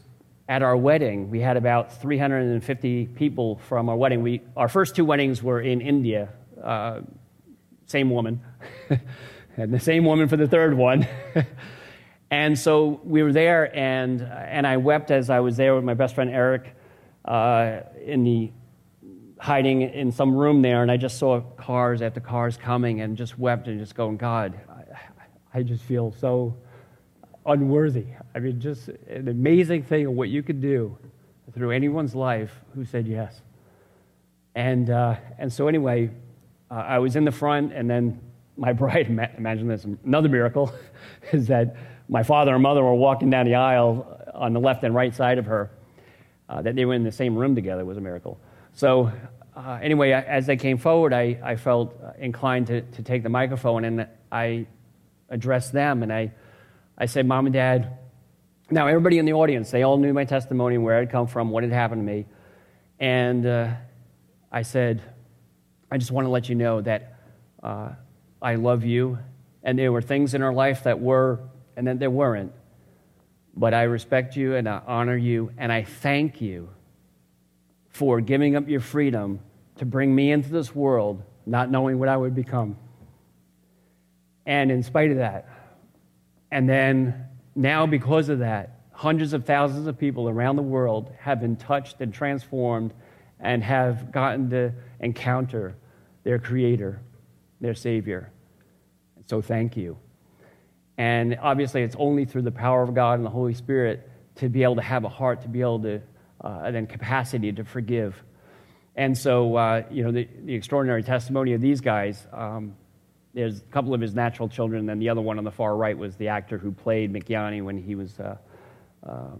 [0.48, 4.22] at our wedding, we had about 350 people from our wedding.
[4.22, 6.28] We, our first two weddings were in India,
[6.62, 7.00] uh,
[7.86, 8.42] same woman,
[9.56, 11.08] and the same woman for the third one.
[12.30, 15.94] and so we were there, and, and I wept as I was there with my
[15.94, 16.76] best friend Eric
[17.24, 18.52] uh, in the
[19.44, 23.38] hiding in some room there, and I just saw cars after cars coming, and just
[23.38, 26.56] wept and just going, God, I, I just feel so
[27.44, 28.06] unworthy.
[28.34, 30.96] I mean, just an amazing thing of what you could do
[31.52, 33.42] through anyone's life who said yes.
[34.54, 36.10] And, uh, and so, anyway,
[36.70, 38.22] uh, I was in the front, and then
[38.56, 40.72] my bride, imagine this, another miracle
[41.32, 41.76] is that
[42.08, 45.36] my father and mother were walking down the aisle on the left and right side
[45.36, 45.70] of her.
[46.48, 48.40] Uh, that they were in the same room together was a miracle.
[48.76, 49.12] So,
[49.56, 53.84] uh, anyway, as they came forward, I, I felt inclined to, to take the microphone
[53.84, 54.66] and I
[55.28, 56.32] addressed them and I,
[56.98, 57.98] I said, Mom and Dad,
[58.70, 61.62] now everybody in the audience, they all knew my testimony, where I'd come from, what
[61.62, 62.26] had happened to me.
[62.98, 63.74] And uh,
[64.50, 65.02] I said,
[65.90, 67.18] I just want to let you know that
[67.62, 67.90] uh,
[68.42, 69.18] I love you.
[69.62, 71.40] And there were things in our life that were,
[71.76, 72.52] and then there weren't.
[73.56, 76.70] But I respect you and I honor you and I thank you
[77.94, 79.40] for giving up your freedom
[79.76, 82.76] to bring me into this world not knowing what I would become.
[84.44, 85.48] And in spite of that,
[86.50, 91.40] and then now because of that, hundreds of thousands of people around the world have
[91.40, 92.92] been touched and transformed
[93.40, 95.76] and have gotten to encounter
[96.24, 97.00] their Creator,
[97.60, 98.30] their Savior.
[99.26, 99.96] So thank you.
[100.98, 104.62] And obviously, it's only through the power of God and the Holy Spirit to be
[104.62, 106.00] able to have a heart, to be able to,
[106.44, 108.22] uh, and then capacity to forgive.
[108.96, 112.76] And so, uh, you know, the, the, extraordinary testimony of these guys, um,
[113.32, 115.76] there's a couple of his natural children, and then the other one on the far
[115.76, 118.36] right was the actor who played Mincaye when he was uh,
[119.04, 119.30] uh,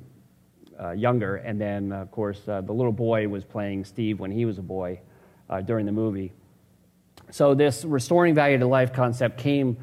[0.81, 1.37] uh younger.
[1.37, 4.63] And then, of course, uh, the little boy was playing Steve when he was a
[4.63, 5.01] boy
[5.49, 6.33] uh, during the movie.
[7.31, 9.77] So, this restoring value to life concept came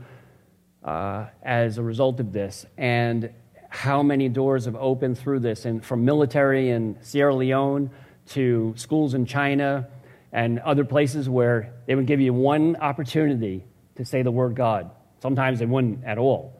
[0.84, 2.65] as a result of this.
[2.77, 3.31] And
[3.73, 7.89] how many doors have opened through this, and from military in Sierra Leone
[8.27, 9.88] to schools in China
[10.34, 13.63] and other places where they would give you one opportunity
[13.95, 14.91] to say the word God.
[15.21, 16.53] Sometimes they wouldn't at all.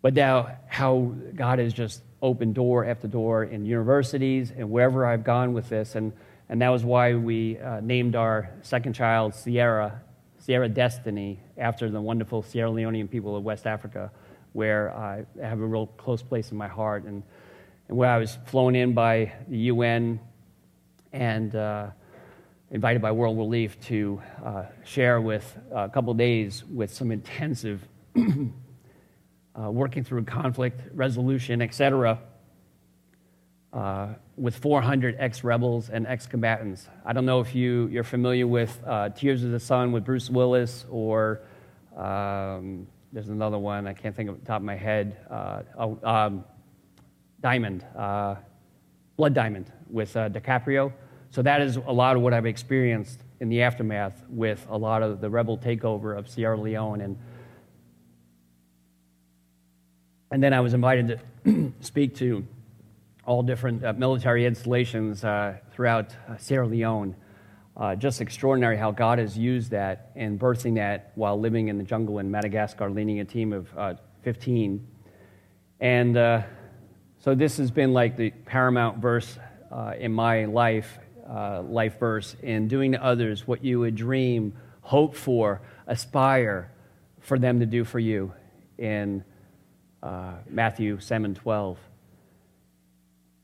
[0.00, 5.24] But now, how God has just opened door after door in universities and wherever I've
[5.24, 5.96] gone with this.
[5.96, 6.14] And,
[6.48, 10.00] and that was why we uh, named our second child Sierra,
[10.38, 14.10] Sierra Destiny, after the wonderful Sierra Leonean people of West Africa,
[14.58, 17.04] where I have a real close place in my heart.
[17.04, 17.22] And,
[17.86, 20.18] and where I was flown in by the UN
[21.12, 21.90] and uh,
[22.72, 27.86] invited by World Relief to uh, share with uh, a couple days with some intensive
[28.18, 32.18] uh, working through conflict resolution, etc.
[33.72, 36.88] Uh, with 400 ex-rebels and ex-combatants.
[37.06, 40.28] I don't know if you, you're familiar with uh, Tears of the Sun with Bruce
[40.28, 41.42] Willis, or
[41.96, 45.16] um, there's another one I can't think of the top of my head.
[45.30, 46.44] Oh, um,
[47.40, 50.92] Diamond, Blood Diamond with DiCaprio.
[51.30, 55.02] So that is a lot of what I've experienced in the aftermath with a lot
[55.02, 57.00] of the rebel takeover of Sierra Leone.
[57.00, 57.18] And,
[60.30, 62.46] and then I was invited to speak to
[63.24, 67.14] all different uh, military installations uh, throughout uh, Sierra Leone.
[67.78, 71.84] Uh, just extraordinary how God has used that and birthing that while living in the
[71.84, 74.84] jungle in Madagascar, leading a team of uh, 15.
[75.78, 76.42] And uh,
[77.18, 79.38] so this has been like the paramount verse
[79.98, 85.14] in my life uh, life verse in doing to others what you would dream, hope
[85.14, 86.72] for, aspire
[87.20, 88.32] for them to do for you
[88.78, 89.22] in
[90.02, 91.78] uh, Matthew 7 12.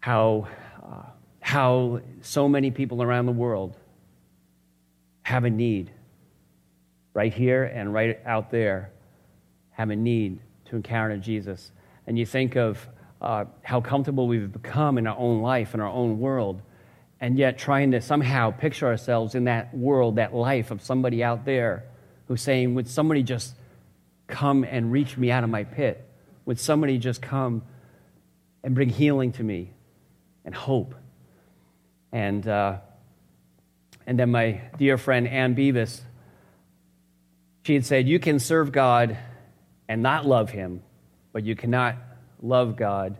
[0.00, 0.48] How,
[0.82, 1.02] uh,
[1.40, 3.76] how so many people around the world
[5.24, 5.90] have a need
[7.12, 8.92] right here and right out there
[9.70, 11.72] have a need to encounter Jesus.
[12.06, 12.86] And you think of
[13.20, 16.62] uh, how comfortable we've become in our own life, in our own world
[17.24, 21.46] and yet trying to somehow picture ourselves in that world, that life of somebody out
[21.46, 21.84] there
[22.28, 23.54] who's saying, Would somebody just
[24.26, 26.06] come and reach me out of my pit?
[26.44, 27.62] Would somebody just come
[28.62, 29.70] and bring healing to me
[30.44, 30.94] and hope?
[32.12, 32.80] And, uh,
[34.06, 36.00] and then my dear friend Ann Beavis,
[37.62, 39.16] she had said, You can serve God
[39.88, 40.82] and not love Him,
[41.32, 41.96] but you cannot
[42.42, 43.16] love God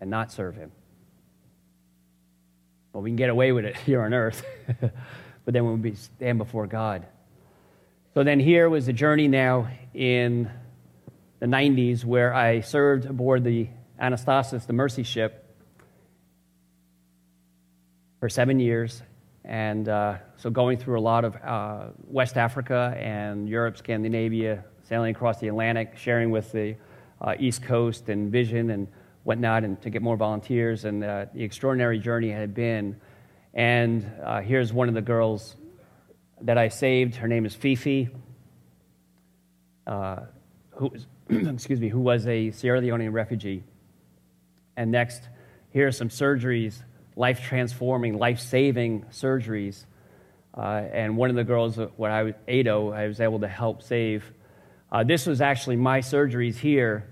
[0.00, 0.70] and not serve Him.
[2.92, 4.44] Well, we can get away with it here on earth,
[4.80, 4.92] but
[5.52, 7.06] then when we stand before God.
[8.14, 10.48] So then here was the journey now in
[11.40, 13.68] the 90s where I served aboard the
[14.00, 15.40] Anastasis, the Mercy ship,
[18.20, 19.02] for seven years.
[19.44, 25.14] And uh, so going through a lot of uh, West Africa and Europe, Scandinavia, sailing
[25.14, 26.76] across the Atlantic, sharing with the
[27.20, 28.88] uh, East Coast and Vision and
[29.24, 30.84] whatnot, and to get more volunteers.
[30.86, 32.98] And uh, the extraordinary journey had been.
[33.52, 35.56] And uh, here's one of the girls
[36.40, 37.16] that I saved.
[37.16, 38.08] Her name is Fifi,
[39.86, 40.20] uh,
[40.70, 40.92] who,
[41.28, 43.62] excuse me, who was a Sierra Leonean refugee.
[44.76, 45.28] And next,
[45.70, 46.82] here are some surgeries,
[47.16, 49.84] life transforming, life saving surgeries.
[50.56, 53.48] Uh, and one of the girls, uh, when I was Ado, I was able to
[53.48, 54.24] help save.
[54.90, 57.08] Uh, this was actually my surgeries here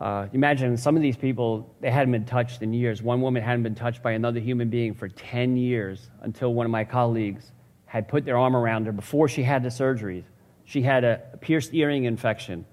[0.00, 3.02] uh, imagine some of these people, they hadn't been touched in years.
[3.02, 6.72] One woman hadn't been touched by another human being for 10 years until one of
[6.72, 7.52] my colleagues
[7.84, 10.24] had put their arm around her before she had the surgeries.
[10.64, 12.64] She had a pierced earring infection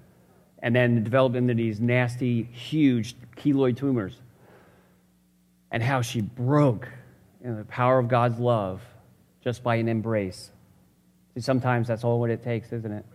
[0.59, 4.21] and then developed into these nasty, huge keloid tumors.
[5.71, 6.87] And how she broke
[7.43, 8.81] in the power of God's love
[9.43, 10.51] just by an embrace.
[11.33, 13.05] See, sometimes that's all what it takes, isn't it?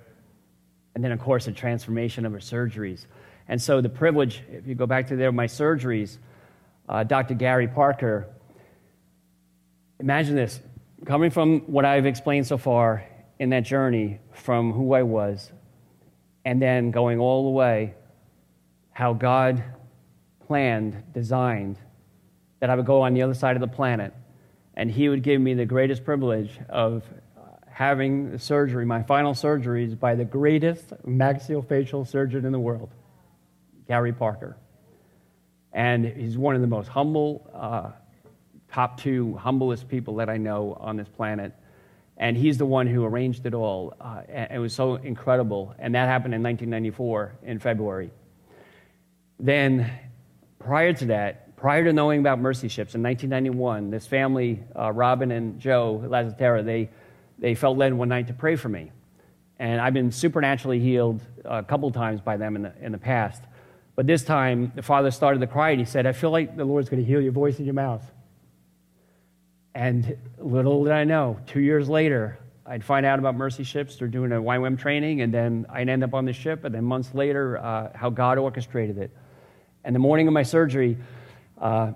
[0.95, 3.07] And then, of course, the transformation of her surgeries.
[3.49, 6.19] And so the privilege, if you go back to there, my surgeries,
[6.89, 7.35] uh, Dr.
[7.35, 8.29] Gary Parker,
[9.99, 10.61] imagine this
[11.05, 13.05] coming from what I've explained so far
[13.39, 15.51] in that journey from who I was,
[16.45, 17.95] and then going all the way,
[18.93, 19.63] how God
[20.47, 21.79] planned, designed
[22.63, 24.15] that I would go on the other side of the planet,
[24.75, 27.03] and he would give me the greatest privilege of
[27.67, 32.89] having surgery, my final surgeries, by the greatest maxillofacial surgeon in the world,
[33.89, 34.57] Gary Parker.
[35.73, 37.91] And he's one of the most humble, uh,
[38.71, 41.53] top two humblest people that I know on this planet.
[42.17, 43.93] And he's the one who arranged it all.
[44.01, 45.75] Uh, it was so incredible.
[45.81, 48.13] And that happened in 1994 in February.
[49.41, 49.91] Then,
[50.61, 55.31] prior to that, prior to knowing about Mercy Ships in 1991, this family, uh, Robin
[55.31, 56.91] and Joe Lazatera, they,
[57.39, 58.91] they felt led one night to pray for me.
[59.61, 63.45] And I've been supernaturally healed a couple times by them in the, in the past.
[63.95, 66.65] But this time, the father started to cry and he said, I feel like the
[66.65, 68.05] Lord's going to heal your voice and your mouth.
[69.73, 73.95] And little did I know, two years later, I'd find out about Mercy Ships.
[73.95, 76.83] They're doing a YWAM training, and then I'd end up on the ship, and then
[76.83, 79.13] months later, uh, how God orchestrated it.
[79.85, 80.97] And the morning of my surgery,
[81.63, 81.93] uh,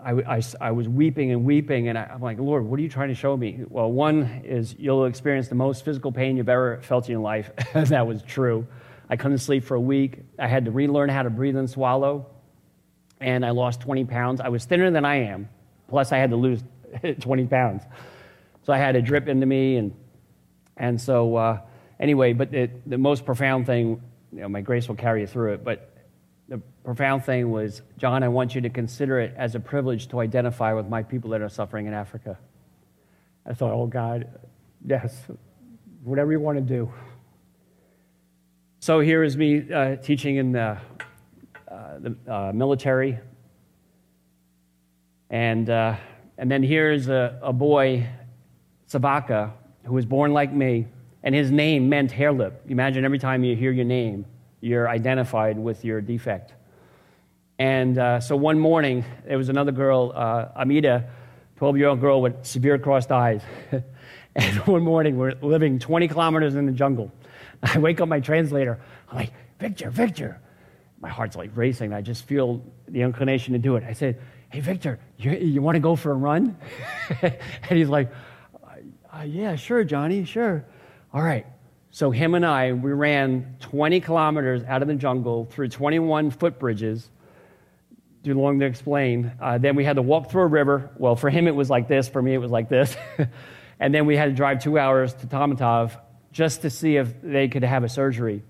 [0.00, 2.88] I, I, I, was weeping and weeping, and I, I'm like, Lord, what are you
[2.88, 3.60] trying to show me?
[3.68, 7.50] Well, one is you'll experience the most physical pain you've ever felt in your life.
[7.74, 8.66] that was true.
[9.10, 10.20] I couldn't sleep for a week.
[10.38, 12.26] I had to relearn how to breathe and swallow,
[13.20, 14.40] and I lost 20 pounds.
[14.40, 15.48] I was thinner than I am,
[15.88, 16.64] plus, I had to lose
[17.20, 17.82] 20 pounds.
[18.64, 19.94] So I had it drip into me, and,
[20.78, 21.60] and so, uh,
[22.00, 24.00] anyway, but the, the most profound thing,
[24.32, 25.92] you know, my grace will carry you through it, but
[26.48, 30.20] the profound thing was, Jon, I want you to consider it as a privilege to
[30.20, 32.38] identify with my people that are suffering in Africa.
[33.46, 34.28] I thought, oh God,
[34.86, 35.26] yes,
[36.02, 36.92] whatever you want to do.
[38.80, 40.76] So here is me uh, teaching in the,
[41.68, 43.18] uh, the uh, military.
[45.30, 45.96] And, uh,
[46.36, 48.06] and then here's a, a boy,
[48.88, 49.52] Savaka,
[49.84, 50.86] who was born like me,
[51.22, 52.62] and his name meant hair lip.
[52.68, 54.26] Imagine every time you hear your name,
[54.62, 56.54] you're identified with your defect.
[57.58, 61.10] And uh, so one morning, there was another girl, uh, Amida,
[61.56, 63.42] 12 year old girl with severe crossed eyes.
[64.36, 67.12] and one morning, we're living 20 kilometers in the jungle.
[67.62, 68.80] I wake up my translator.
[69.10, 70.40] I'm like, Victor, Victor.
[71.00, 71.92] My heart's like racing.
[71.92, 73.84] I just feel the inclination to do it.
[73.84, 76.56] I said, Hey, Victor, you, you want to go for a run?
[77.22, 77.34] and
[77.68, 78.12] he's like,
[79.12, 80.64] uh, Yeah, sure, Johnny, sure.
[81.12, 81.46] All right.
[81.94, 87.06] So him and I, we ran 20 kilometers out of the jungle through 21 footbridges.
[88.24, 89.30] Too long to explain.
[89.38, 90.90] Uh, then we had to walk through a river.
[90.96, 92.08] Well, for him it was like this.
[92.08, 92.96] For me it was like this.
[93.78, 95.94] and then we had to drive two hours to Tamatave
[96.32, 98.42] just to see if they could have a surgery.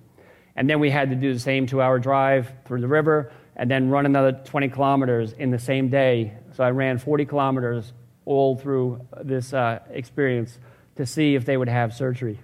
[0.54, 3.68] And then we had to do the same two hour drive through the river and
[3.68, 6.32] then run another 20 kilometers in the same day.
[6.52, 7.92] So I ran 40 kilometers
[8.24, 10.56] all through this uh, experience
[10.94, 12.38] to see if they would have surgery.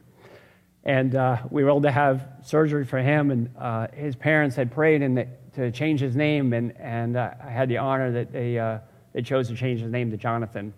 [0.85, 4.73] And uh, we were able to have surgery for him, and uh, his parents had
[4.73, 8.59] prayed the, to change his name, and, and uh, I had the honor that they,
[8.59, 8.79] uh,
[9.13, 10.73] they chose to change his name to Jonathan.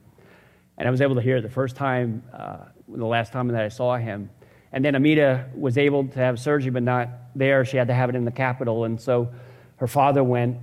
[0.78, 3.60] And I was able to hear it the first time, uh, the last time that
[3.60, 4.30] I saw him.
[4.72, 7.64] And then Amita was able to have surgery, but not there.
[7.64, 8.84] She had to have it in the capital.
[8.84, 9.30] And so
[9.76, 10.58] her father went.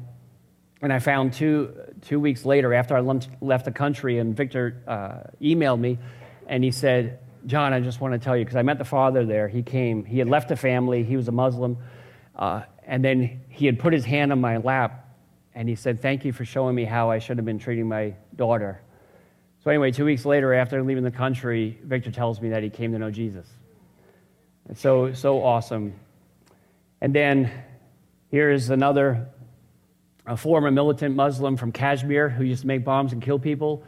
[0.82, 3.02] And I found two, two weeks later, after I
[3.42, 6.00] left the country, and Victor uh, emailed me,
[6.48, 9.26] and he said, Jon, I just want to tell you, because I met the father
[9.26, 9.48] there.
[9.48, 11.78] He came, he had left the family, he was a Muslim,
[12.36, 15.16] uh, and then he had put his hand on my lap,
[15.54, 18.16] and he said, Thank you for showing me how I should have been treating my
[18.36, 18.82] daughter.
[19.64, 22.92] So, anyway, two weeks later, after leaving the country, Victor tells me that he came
[22.94, 23.48] to know Jesus.
[24.70, 25.94] It's so, so awesome.
[27.02, 27.52] And then
[28.30, 29.28] here is another
[30.28, 33.84] a former militant Muslim from Kashmir who used to make bombs and kill people.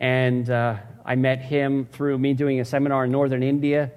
[0.00, 3.92] And uh, I met him through me doing a seminar in northern India.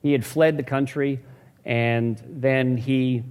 [0.00, 1.20] He had fled the country,
[1.64, 3.22] and then he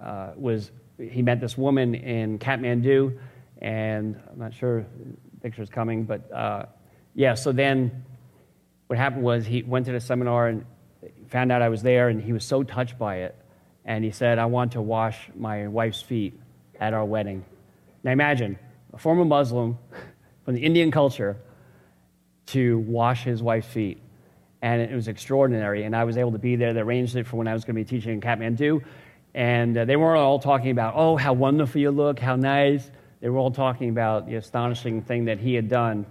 [0.00, 3.18] uh, was he met this woman in Kathmandu,
[3.60, 6.66] and I'm not sure the picture's coming, but uh,
[7.14, 7.34] yeah.
[7.34, 8.04] So then,
[8.88, 10.66] what happened was he went to the seminar and
[11.28, 13.36] found out I was there, and he was so touched by it,
[13.84, 16.38] and he said, "I want to wash my wife's feet
[16.80, 17.44] at our wedding."
[18.02, 18.58] Now imagine
[18.92, 19.78] a former Muslim
[20.44, 21.36] from the Indian culture
[22.46, 23.98] to wash his wife's feet.
[24.60, 25.84] And it was extraordinary.
[25.84, 26.72] And I was able to be there.
[26.72, 28.84] They arranged it for when I was going to be teaching in Kathmandu.
[29.34, 32.90] And uh, they weren't all talking about, oh, how wonderful you look, how nice.
[33.20, 36.06] They were all talking about the astonishing thing that he had done.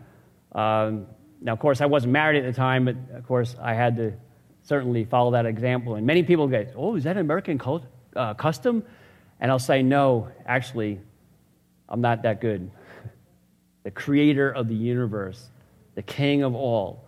[0.54, 1.08] Um,
[1.42, 4.14] now, of course, I wasn't married at the time, but of course, I had to
[4.64, 5.96] certainly follow that example.
[5.96, 7.84] And many people go, oh, is that an American cult,
[8.16, 8.84] uh, custom?
[9.40, 11.00] And I'll say, no, actually,
[11.90, 12.72] I'm not that good.
[13.84, 15.50] the creator of the universe
[15.96, 17.06] the king of all.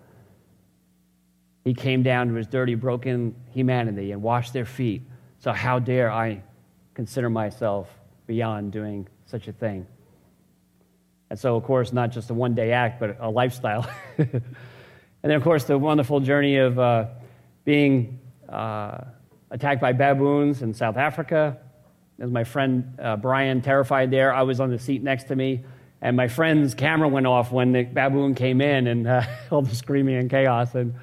[1.64, 5.04] He came down to his dirty, broken humanity and washed their feet.
[5.40, 6.44] So, how dare I
[6.94, 7.88] consider myself
[8.28, 9.86] beyond doing such a thing.
[11.30, 13.90] And so, of course, not just a one day act, but a lifestyle.
[14.18, 14.44] and
[15.22, 17.08] then, of course, the wonderful journey of uh,
[17.66, 19.00] being uh,
[19.50, 21.58] attacked by baboons in South Africa.
[22.20, 25.64] As my friend uh, Brian terrified there, I was on the seat next to me,
[26.04, 29.74] and my friend's camera went off when the baboon came in, and uh, all the
[29.74, 30.94] screaming and chaos, and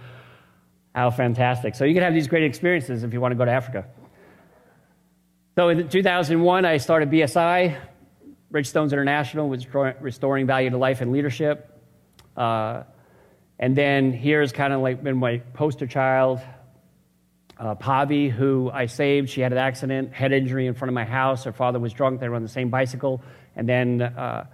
[0.95, 1.75] how fantastic!
[1.75, 3.87] So you can have these great experiences if you want to go to Africa.
[5.57, 7.77] So in 2001, I started BSI,
[8.53, 9.67] Bridgestones International, was
[10.01, 11.67] restoring value to life and leadership.
[12.37, 12.83] Uh,
[13.59, 16.41] and then here's kind of like been my poster child,
[17.59, 19.31] uh, Pavi, who I saved.
[19.31, 21.45] She had an accident, head injury in front of my house.
[21.45, 22.21] Her father was drunk.
[22.21, 23.23] They were on the same bicycle.
[23.57, 24.47] And then uh,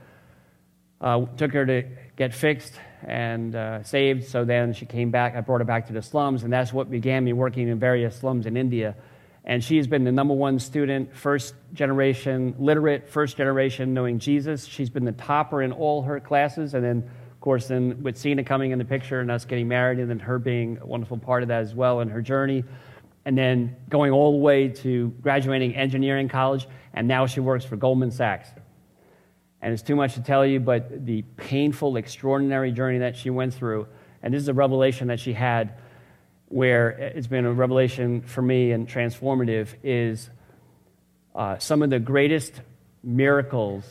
[1.01, 1.83] uh, took her to
[2.17, 4.25] get fixed and uh, saved.
[4.25, 5.37] So then she came back.
[5.37, 6.43] I brought her back to the slums.
[6.43, 8.97] And that's what began me working in various slums in India.
[9.45, 14.65] And she's been the number one student, first generation literate, first generation knowing Jesus.
[14.65, 16.75] She's been the topper in all her classes.
[16.75, 19.99] And then of course, then with Cena coming in the picture and us getting married,
[19.99, 22.65] and then her being a wonderful part of that as well in her journey,
[23.27, 27.77] and then going all the way to graduating engineering college, and now she works for
[27.77, 28.49] Goldman Sachs.
[29.63, 33.55] And it's too much to tell you, but the painful, extraordinary journey that she went
[33.55, 33.89] through,
[34.23, 35.75] and this is a revelation that she had
[36.49, 40.31] where it's been a revelation for me and transformative, is
[41.35, 42.53] uh, some of the greatest
[43.03, 43.85] miracles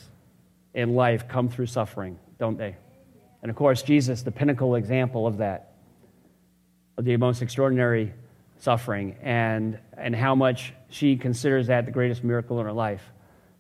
[0.74, 2.76] in life come through suffering, don't they?
[3.41, 5.74] And of course, Jesus, the pinnacle example of that,
[6.97, 8.13] of the most extraordinary
[8.57, 13.03] suffering, and, and how much she considers that the greatest miracle in her life.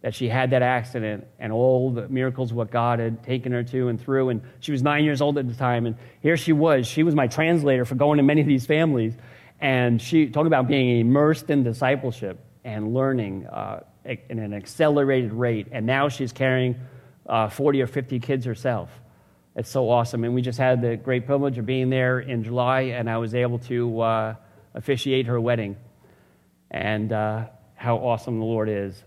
[0.05, 3.87] That she had that accident and all the miracles what God had taken her to
[3.87, 4.29] and through.
[4.29, 5.87] And she was nine years old at the time.
[5.87, 6.85] And here she was.
[6.85, 9.15] She was my translator for going to many of these families.
[9.59, 15.69] And she talked about being immersed in discipleship and learning uh, in an accelerated rate.
[15.71, 16.75] And now she's carrying
[17.25, 18.91] uh, 40 or 50 kids herself.
[19.55, 20.23] It's so awesome.
[20.23, 23.33] And we just had the great privilege of being there in July, and I was
[23.33, 24.35] able to uh,
[24.75, 25.77] officiate her wedding.
[26.69, 27.45] And uh,
[27.75, 29.03] how awesome the Lord is.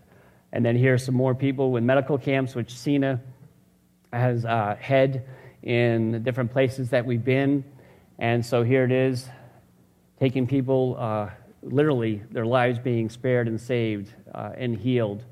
[0.52, 3.20] And then here's some more people with medical camps, which Sina
[4.12, 5.26] has uh, head
[5.62, 7.64] in different places that we've been.
[8.18, 9.28] And so here it is,
[10.18, 11.30] taking people, uh,
[11.62, 15.24] literally, their lives being spared and saved uh, and healed.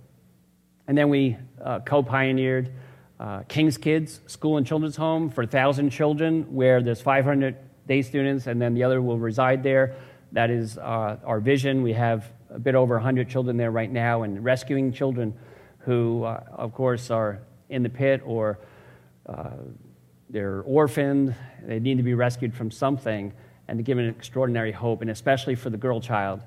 [0.86, 2.72] And then we uh, co pioneered
[3.18, 7.56] uh, King's Kids School and Children's Home for 1,000 children, where there's 500
[7.86, 9.96] day students, and then the other will reside there.
[10.32, 11.82] That is uh, our vision.
[11.82, 15.34] We have a bit over 100 children there right now, and rescuing children
[15.78, 18.58] who, uh, of course, are in the pit or
[19.26, 19.50] uh,
[20.30, 21.34] they're orphaned.
[21.62, 23.32] They need to be rescued from something,
[23.68, 26.42] and to give an extraordinary hope, and especially for the girl child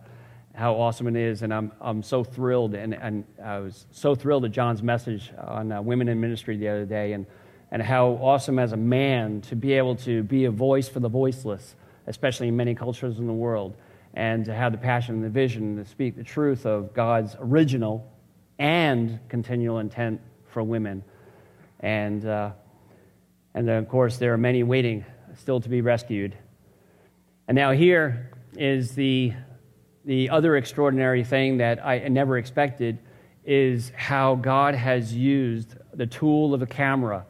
[0.59, 1.41] how awesome it is.
[1.41, 2.73] And I'm, I'm so thrilled.
[2.75, 6.67] And, and I was so thrilled at John's message on uh, women in ministry the
[6.67, 7.25] other day and,
[7.71, 11.07] and how awesome as a man to be able to be a voice for the
[11.07, 11.75] voiceless,
[12.07, 13.77] especially in many cultures in the world,
[14.13, 18.11] and to have the passion and the vision to speak the truth of God's original
[18.57, 21.03] and continual intent for women.
[21.79, 22.51] And, uh,
[23.53, 25.05] and then, of course, there are many waiting
[25.35, 26.37] still to be rescued.
[27.47, 29.33] And now, here is the
[30.05, 32.97] the other extraordinary thing that I never expected
[33.45, 37.25] is how God has used the tool of a camera.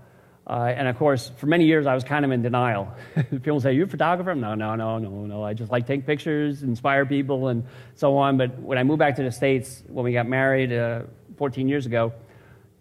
[0.50, 2.92] Uh, and of course, for many years, I was kind of in denial.
[3.30, 4.34] people say, You're a photographer?
[4.34, 5.44] No, no, no, no, no.
[5.44, 8.36] I just like take pictures, inspire people, and so on.
[8.36, 11.04] But when I moved back to the States, when we got married uh,
[11.38, 12.12] 14 years ago,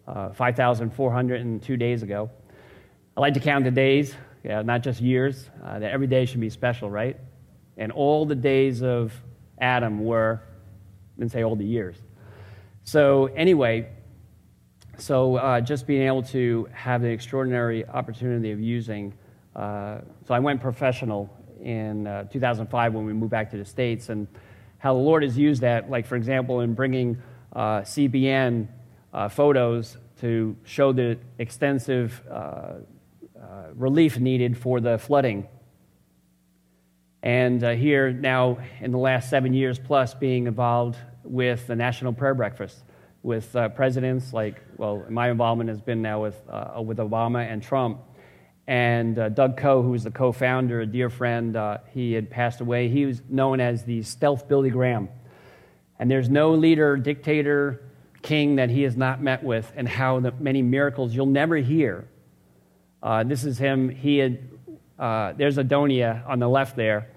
[0.07, 2.31] uh, 5,402 days ago,
[3.15, 5.47] I like to count the days, yeah, not just years.
[5.63, 7.17] Uh, that every day should be special, right?
[7.77, 9.13] And all the days of
[9.59, 10.41] Adam were,
[11.19, 11.97] didn't say all the years.
[12.83, 13.89] So, anyway,
[14.99, 19.13] so uh, just being able to have the extraordinary opportunity of using,
[19.55, 21.29] uh, so I went professional
[21.61, 24.27] in uh, 2005 when we moved back to the States, and
[24.77, 27.21] how the Lord has used that, like, for example, in bringing
[27.53, 28.67] uh, CBN
[29.13, 32.73] uh, photos to show the extensive uh,
[33.73, 35.47] relief needed for the flooding.
[37.23, 42.33] And here now, in the last seven years plus, being involved with the National Prayer
[42.33, 42.83] Breakfast
[43.23, 47.61] with uh, presidents like, well, my involvement has been now with, uh, with Obama and
[47.61, 48.01] Trump.
[48.67, 52.29] And uh, Doug Coe, who was the co founder, a dear friend, uh, he had
[52.29, 52.87] passed away.
[52.87, 55.09] He was known as the stealth Billy Graham.
[55.97, 57.81] And there's no leader, dictator,
[58.21, 62.07] king that he has not met with, and how many miracles you'll never hear.
[63.01, 63.89] Uh, this is him.
[63.89, 64.49] He had
[64.99, 67.09] uh, there's Adonia on the left there,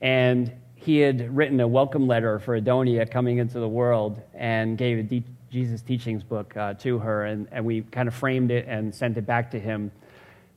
[0.00, 4.98] and he had written a welcome letter for Adonia coming into the world and gave
[4.98, 8.66] a de- Jesus Teachings book uh, to her, and, and we kind of framed it
[8.68, 9.92] and sent it back to him.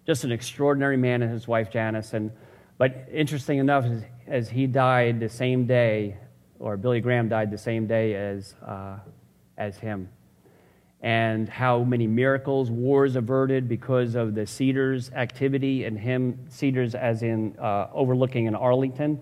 [0.05, 2.13] Just an extraordinary man and his wife Janice.
[2.13, 2.31] And,
[2.77, 6.17] but interesting enough, as, as he died the same day,
[6.59, 8.97] or Billy Graham died the same day as, uh,
[9.57, 10.09] as him
[11.01, 17.23] and how many miracles, wars averted because of the Cedars activity and him, Cedars as
[17.23, 19.19] in uh, overlooking in Arlington.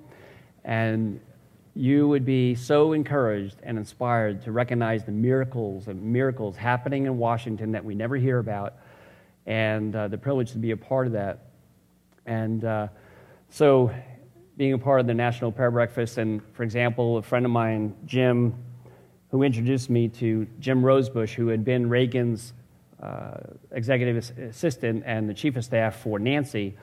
[0.65, 1.21] And
[1.79, 7.17] you would be so encouraged and inspired to recognize the miracles and miracles happening in
[7.17, 8.73] Washington that we never hear about,
[9.45, 11.39] and uh, the privilege to be a part of that.
[12.25, 12.89] And uh,
[13.49, 13.91] so,
[14.57, 17.95] being a part of the National Prayer Breakfast, and for example, a friend of mine,
[18.05, 18.55] Jim,
[19.31, 22.51] who introduced me to Jim Rosebush, who had been Reagan's
[23.01, 23.37] uh,
[23.71, 26.75] executive assistant and the chief of staff for Nancy,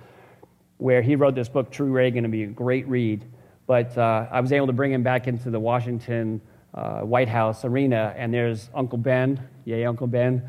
[0.78, 3.26] where he wrote this book, True Reagan, to be a great read.
[3.66, 6.40] But uh, I was able to bring him back into the Washington
[6.74, 9.40] uh, White House arena, and there's Uncle Ben.
[9.64, 10.48] Yay, Uncle Ben.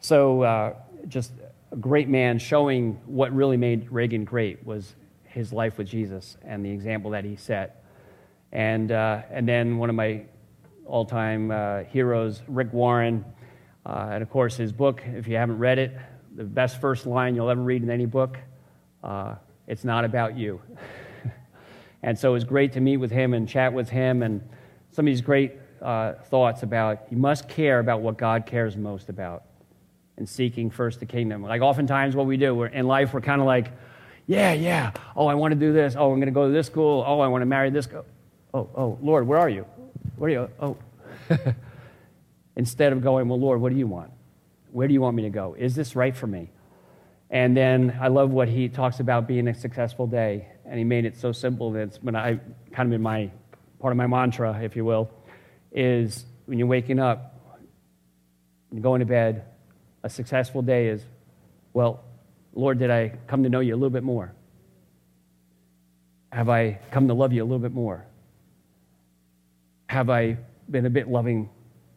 [0.00, 0.74] So, uh,
[1.08, 1.32] just
[1.72, 4.94] a great man showing what really made Reagan great was
[5.24, 7.84] his life with Jesus and the example that he set.
[8.52, 10.22] And, uh, and then one of my
[10.86, 13.24] all time uh, heroes, Rick Warren.
[13.84, 15.96] Uh, and of course, his book, if you haven't read it,
[16.34, 18.38] the best first line you'll ever read in any book
[19.68, 20.60] it's not about you.
[22.02, 24.46] and so it was great to meet with him and chat with him and
[24.92, 29.08] some of these great uh, thoughts about you must care about what God cares most
[29.08, 29.44] about
[30.16, 31.42] and seeking first the kingdom.
[31.42, 33.70] Like oftentimes, what we do in life, we're kind of like,
[34.26, 35.94] yeah, yeah, oh, I want to do this.
[35.96, 37.04] Oh, I'm going to go to this school.
[37.06, 37.86] Oh, I want to marry this.
[37.86, 38.04] Go-
[38.52, 39.64] oh, oh, Lord, where are you?
[40.16, 40.50] Where are you?
[40.60, 40.76] Oh.
[42.56, 44.10] Instead of going, well, Lord, what do you want?
[44.72, 45.54] Where do you want me to go?
[45.56, 46.50] Is this right for me?
[47.30, 50.48] And then I love what he talks about being a successful day.
[50.68, 52.38] And he made it so simple that it's I
[52.72, 53.30] kind of in my
[53.80, 55.10] part of my mantra, if you will,
[55.72, 57.40] is when you're waking up,
[58.70, 59.44] you're going to bed,
[60.02, 61.02] a successful day is,
[61.72, 62.04] well,
[62.54, 64.32] Lord, did I come to know you a little bit more?
[66.30, 68.04] Have I come to love you a little bit more?
[69.88, 70.36] have I
[70.70, 71.48] been a bit loving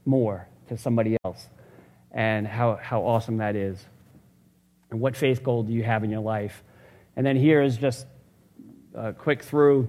[0.05, 1.47] more to somebody else?
[2.11, 3.85] And how, how awesome that is.
[4.89, 6.63] And what faith goal do you have in your life?
[7.15, 8.05] And then here is just
[8.95, 9.87] a quick through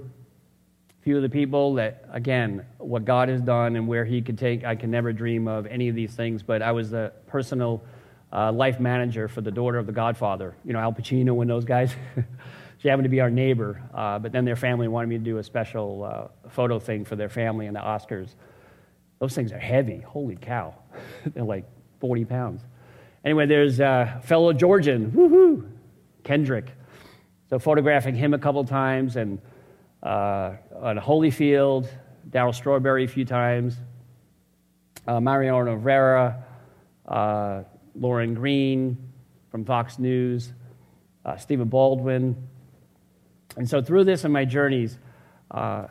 [0.91, 4.39] a few of the people that, again, what God has done and where He could
[4.39, 4.65] take.
[4.65, 7.83] I can never dream of any of these things, but I was the personal
[8.33, 10.55] uh, life manager for the daughter of the Godfather.
[10.65, 11.95] You know, Al Pacino and those guys.
[12.83, 15.39] She happened to be our neighbor, uh, but then their family wanted me to do
[15.39, 18.35] a special uh, photo thing for their family in the Oscars.
[19.21, 19.99] Those things are heavy.
[20.01, 20.75] Holy cow.
[21.27, 21.65] They're like
[22.01, 22.63] 40 pounds.
[23.25, 25.71] Anyway, there's a fellow Georgian, woohoo,
[26.25, 26.73] Kendrick.
[27.53, 29.39] So photographing him a couple times and
[30.03, 31.87] uh, on Holyfield,
[32.31, 33.77] Darryl Strawberry a few times,
[35.07, 36.45] uh, Mariano Rivera,
[37.07, 38.97] uh, Lauren Green
[39.51, 40.51] from Fox News,
[41.27, 42.49] uh, Stephen Baldwin,
[43.59, 44.97] and so, through this and my journeys,
[45.51, 45.89] uh,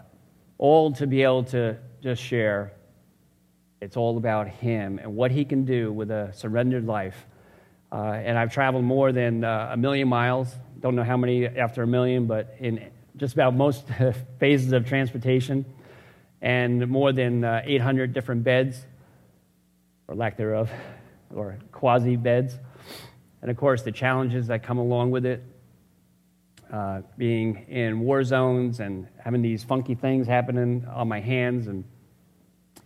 [0.57, 2.73] all to be able to just share,
[3.81, 7.27] it's all about Him and what He can do with a surrendered life.
[7.91, 10.55] Uh, and I've traveled more than uh, a million miles.
[10.81, 13.85] Don't know how many after a million, but in just about most
[14.39, 15.65] phases of transportation,
[16.41, 18.83] and more than uh, 800 different beds,
[20.07, 20.69] or lack thereof,
[21.35, 22.57] or quasi beds.
[23.41, 25.43] And of course, the challenges that come along with it
[26.71, 31.83] uh, being in war zones and having these funky things happening on my hands and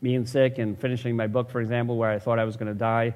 [0.01, 2.77] being sick and finishing my book, for example, where I thought I was going to
[2.77, 3.15] die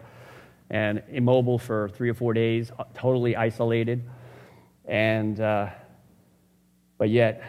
[0.70, 4.04] and immobile for three or four days, totally isolated.
[4.90, 5.70] And, uh,
[6.98, 7.44] but yet,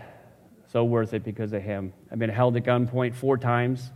[0.69, 1.93] so worth it because of him.
[2.13, 3.91] I've been held at gunpoint four times,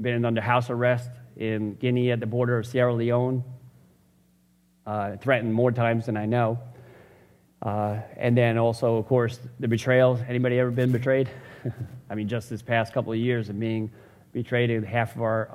[0.00, 3.42] been under house arrest in Guinea at the border of Sierra Leone,
[4.86, 6.60] uh, threatened more times than I know.
[7.60, 10.20] Uh, and then also, of course, the betrayal.
[10.28, 11.28] Anybody ever been betrayed?
[12.10, 13.90] I mean, just this past couple of years of being
[14.32, 15.50] betrayed in half of our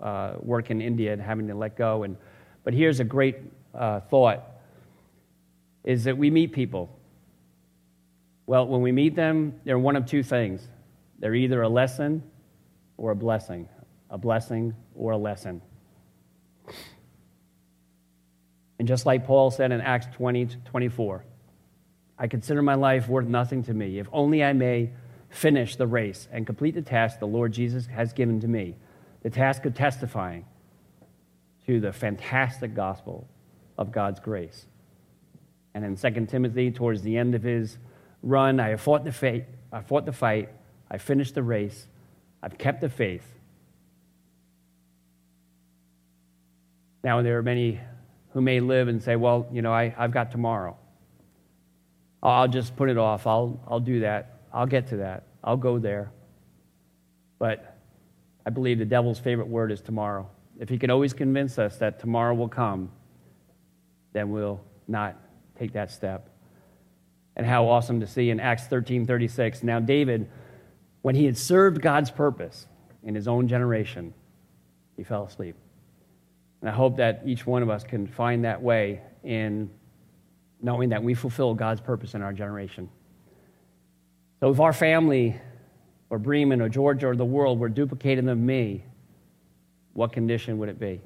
[0.00, 2.02] uh, uh, work in India and having to let go.
[2.02, 2.18] And,
[2.64, 3.38] but here's a great
[3.74, 4.55] uh, thought
[5.86, 6.90] is that we meet people.
[8.44, 10.68] Well, when we meet them, they're one of two things.
[11.18, 12.22] They're either a lesson
[12.98, 13.68] or a blessing.
[14.10, 15.62] A blessing or a lesson.
[18.78, 21.24] And just like Paul said in Acts 20 24,
[22.18, 24.90] I consider my life worth nothing to me, if only I may
[25.28, 28.74] finish the race and complete the task the Lord Jesus has given to me
[29.22, 30.44] the task of testifying
[31.66, 33.26] to the fantastic gospel
[33.76, 34.66] of God's grace.
[35.76, 37.76] And in 2 Timothy, towards the end of his
[38.22, 40.48] run, I have fought the fight, I fought the fight,
[40.90, 41.86] I finished the race,
[42.42, 43.26] I've kept the faith.
[47.04, 47.78] Now, there are many
[48.30, 50.78] who may live and say, well, you know, I, I've got tomorrow.
[52.22, 53.26] I'll just put it off.
[53.26, 54.40] I'll, I'll do that.
[54.54, 55.24] I'll get to that.
[55.44, 56.10] I'll go there.
[57.38, 57.76] But
[58.46, 60.30] I believe the devil's favorite word is tomorrow.
[60.58, 62.90] If he can always convince us that tomorrow will come,
[64.14, 65.20] then we'll not
[65.58, 66.28] take that step.
[67.36, 69.62] And how awesome to see in Acts 13 36.
[69.62, 70.28] Now, David,
[71.02, 72.66] when he had served God's purpose
[73.02, 74.14] in his own generation,
[74.96, 75.54] he fell asleep.
[76.60, 79.70] And I hope that each one of us can find that way in
[80.62, 82.88] knowing that we fulfill God's purpose in our generation.
[84.40, 85.36] So if our family
[86.10, 88.84] or Bremen or Georgia or the world were duplicating of me,
[89.92, 91.00] what condition would it be?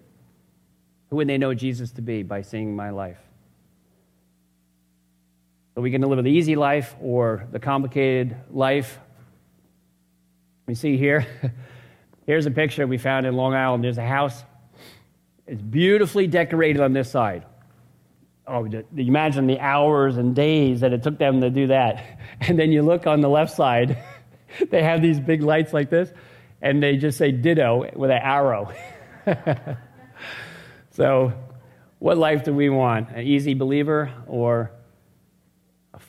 [1.10, 3.18] Who would they know Jesus to be by seeing my life?
[5.80, 8.98] Are we to live the easy life or the complicated life?
[10.66, 11.26] We see here,
[12.26, 13.82] here's a picture we found in Long Island.
[13.82, 14.44] There's a house.
[15.46, 17.46] It's beautifully decorated on this side.
[18.46, 22.04] Oh, imagine the hours and days that it took them to do that.
[22.42, 23.96] And then you look on the left side,
[24.70, 26.12] they have these big lights like this,
[26.60, 28.70] and they just say ditto with an arrow.
[30.90, 31.32] so,
[32.00, 33.08] what life do we want?
[33.12, 34.72] An easy believer or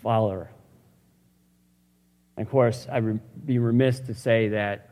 [0.02, 0.50] follower?
[2.38, 4.90] And of course, I'd be remiss to say that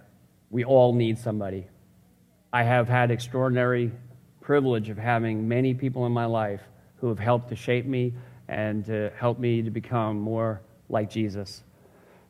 [0.49, 1.67] we all need somebody.
[2.51, 3.91] I have had extraordinary
[4.41, 6.61] privilege of having many people in my life
[6.97, 8.13] who have helped to shape me
[8.47, 11.61] and to help me to become more like Jesus.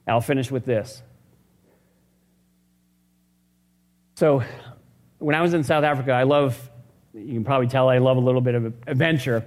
[0.05, 1.01] I'll finish with this.
[4.15, 4.43] So,
[5.19, 6.69] when I was in South Africa, I love,
[7.13, 9.45] you can probably tell I love a little bit of adventure.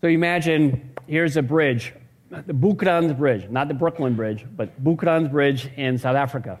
[0.00, 1.92] So, imagine here's a bridge,
[2.30, 6.60] the Bloukrans Bridge, not the Brooklyn Bridge, but Bloukrans Bridge in South Africa.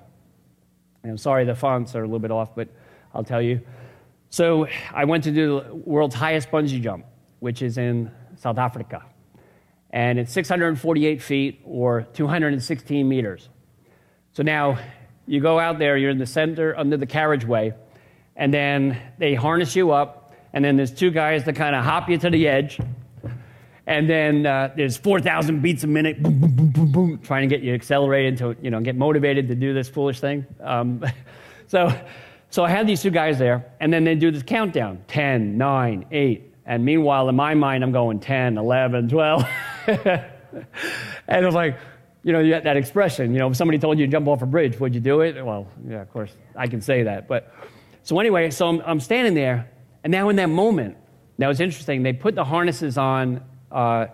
[1.02, 2.68] And I'm sorry the fonts are a little bit off, but
[3.14, 3.60] I'll tell you.
[4.30, 7.06] So, I went to do the world's highest bungee jump
[7.40, 9.04] which is in South Africa.
[9.90, 13.48] And it's 648 feet or 216 meters.
[14.32, 14.78] So now
[15.26, 17.74] you go out there, you're in the center under the carriageway,
[18.36, 22.08] and then they harness you up, and then there's two guys that kind of hop
[22.08, 22.78] you to the edge.
[23.88, 27.56] And then uh, there's 4,000 beats a minute, boom, boom, boom, boom, boom, trying to
[27.56, 30.44] get you accelerated to, you know, get motivated to do this foolish thing.
[30.60, 31.02] Um,
[31.68, 31.98] so,
[32.50, 36.06] so I had these two guys there, and then they do this countdown 10, 9,
[36.10, 39.48] 8, and meanwhile, in my mind, I'm going 10, 11, 12.
[39.86, 40.26] and
[41.26, 41.78] it's like,
[42.24, 44.42] you know, you got that expression, you know, if somebody told you to jump off
[44.42, 45.42] a bridge, would you do it?
[45.42, 47.26] Well, yeah, of course, I can say that.
[47.26, 47.54] But
[48.02, 49.70] so anyway, so I'm, I'm standing there,
[50.04, 50.98] and now in that moment,
[51.38, 54.06] now it's interesting, they put the harnesses on uh,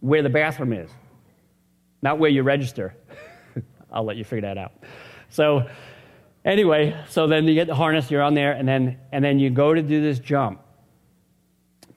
[0.00, 0.90] where the bathroom is,
[2.02, 2.94] not where you register.
[3.92, 4.72] I'll let you figure that out.
[5.30, 5.68] So
[6.44, 9.50] anyway, so then you get the harness, you're on there, and then, and then you
[9.50, 10.62] go to do this jump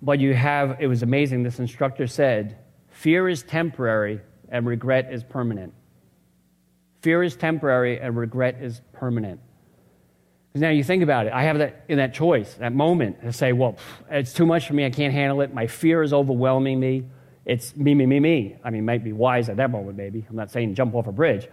[0.02, 1.44] but you have, it was amazing.
[1.44, 2.58] This instructor said,
[2.90, 5.74] fear is temporary and regret is permanent.
[7.02, 9.40] Fear is temporary and regret is permanent.
[10.52, 13.32] Because now you think about it, I have that in that choice, that moment, to
[13.32, 13.78] say, well,
[14.10, 17.06] it's too much for me, I can't handle it, my fear is overwhelming me.
[17.46, 18.58] It's me, me, me, me.
[18.64, 20.26] I mean, might be wise at that moment, maybe.
[20.30, 21.48] I'm not saying jump off a bridge.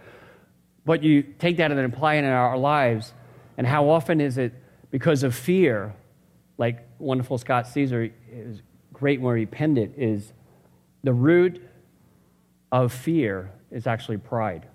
[0.85, 3.13] But you take that and apply it in our lives,
[3.57, 4.53] and how often is it
[4.91, 5.95] because of fear
[6.57, 10.33] like wonderful Scott Caesar is great where he penned it, is
[11.03, 11.61] the root
[12.71, 14.67] of fear is actually pride.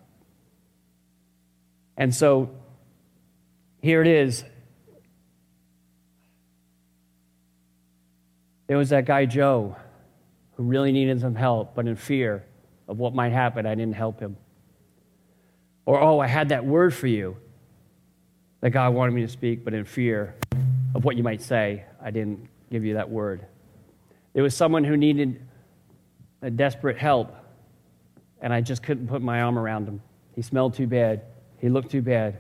[1.96, 2.50] And so
[3.84, 4.42] here it is.
[8.66, 9.76] There was that guy, Joe,
[10.54, 12.46] who really needed some help, but in fear
[12.88, 14.38] of what might happen, I didn't help him.
[15.84, 17.36] Or, oh, I had that word for you
[18.62, 20.34] that God wanted me to speak, but in fear,
[20.94, 23.44] of what you might say, I didn't give you that word.
[24.32, 25.46] There was someone who needed
[26.40, 27.36] a desperate help,
[28.40, 30.00] and I just couldn't put my arm around him.
[30.34, 31.20] He smelled too bad,
[31.58, 32.38] he looked too bad.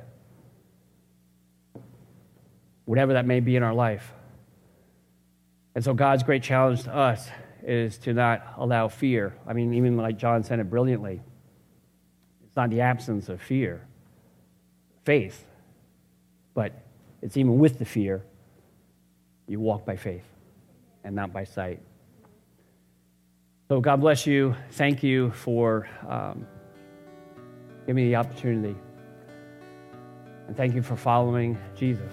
[2.84, 4.12] Whatever that may be in our life.
[5.74, 7.28] And so, God's great challenge to us
[7.62, 9.34] is to not allow fear.
[9.46, 11.20] I mean, even like John said it brilliantly,
[12.46, 13.86] it's not the absence of fear,
[15.04, 15.44] faith,
[16.52, 16.72] but
[17.22, 18.22] it's even with the fear
[19.48, 20.24] you walk by faith
[21.02, 21.80] and not by sight.
[23.68, 24.54] So, God bless you.
[24.72, 26.46] Thank you for um,
[27.86, 28.76] giving me the opportunity.
[30.46, 32.12] And thank you for following Jesus.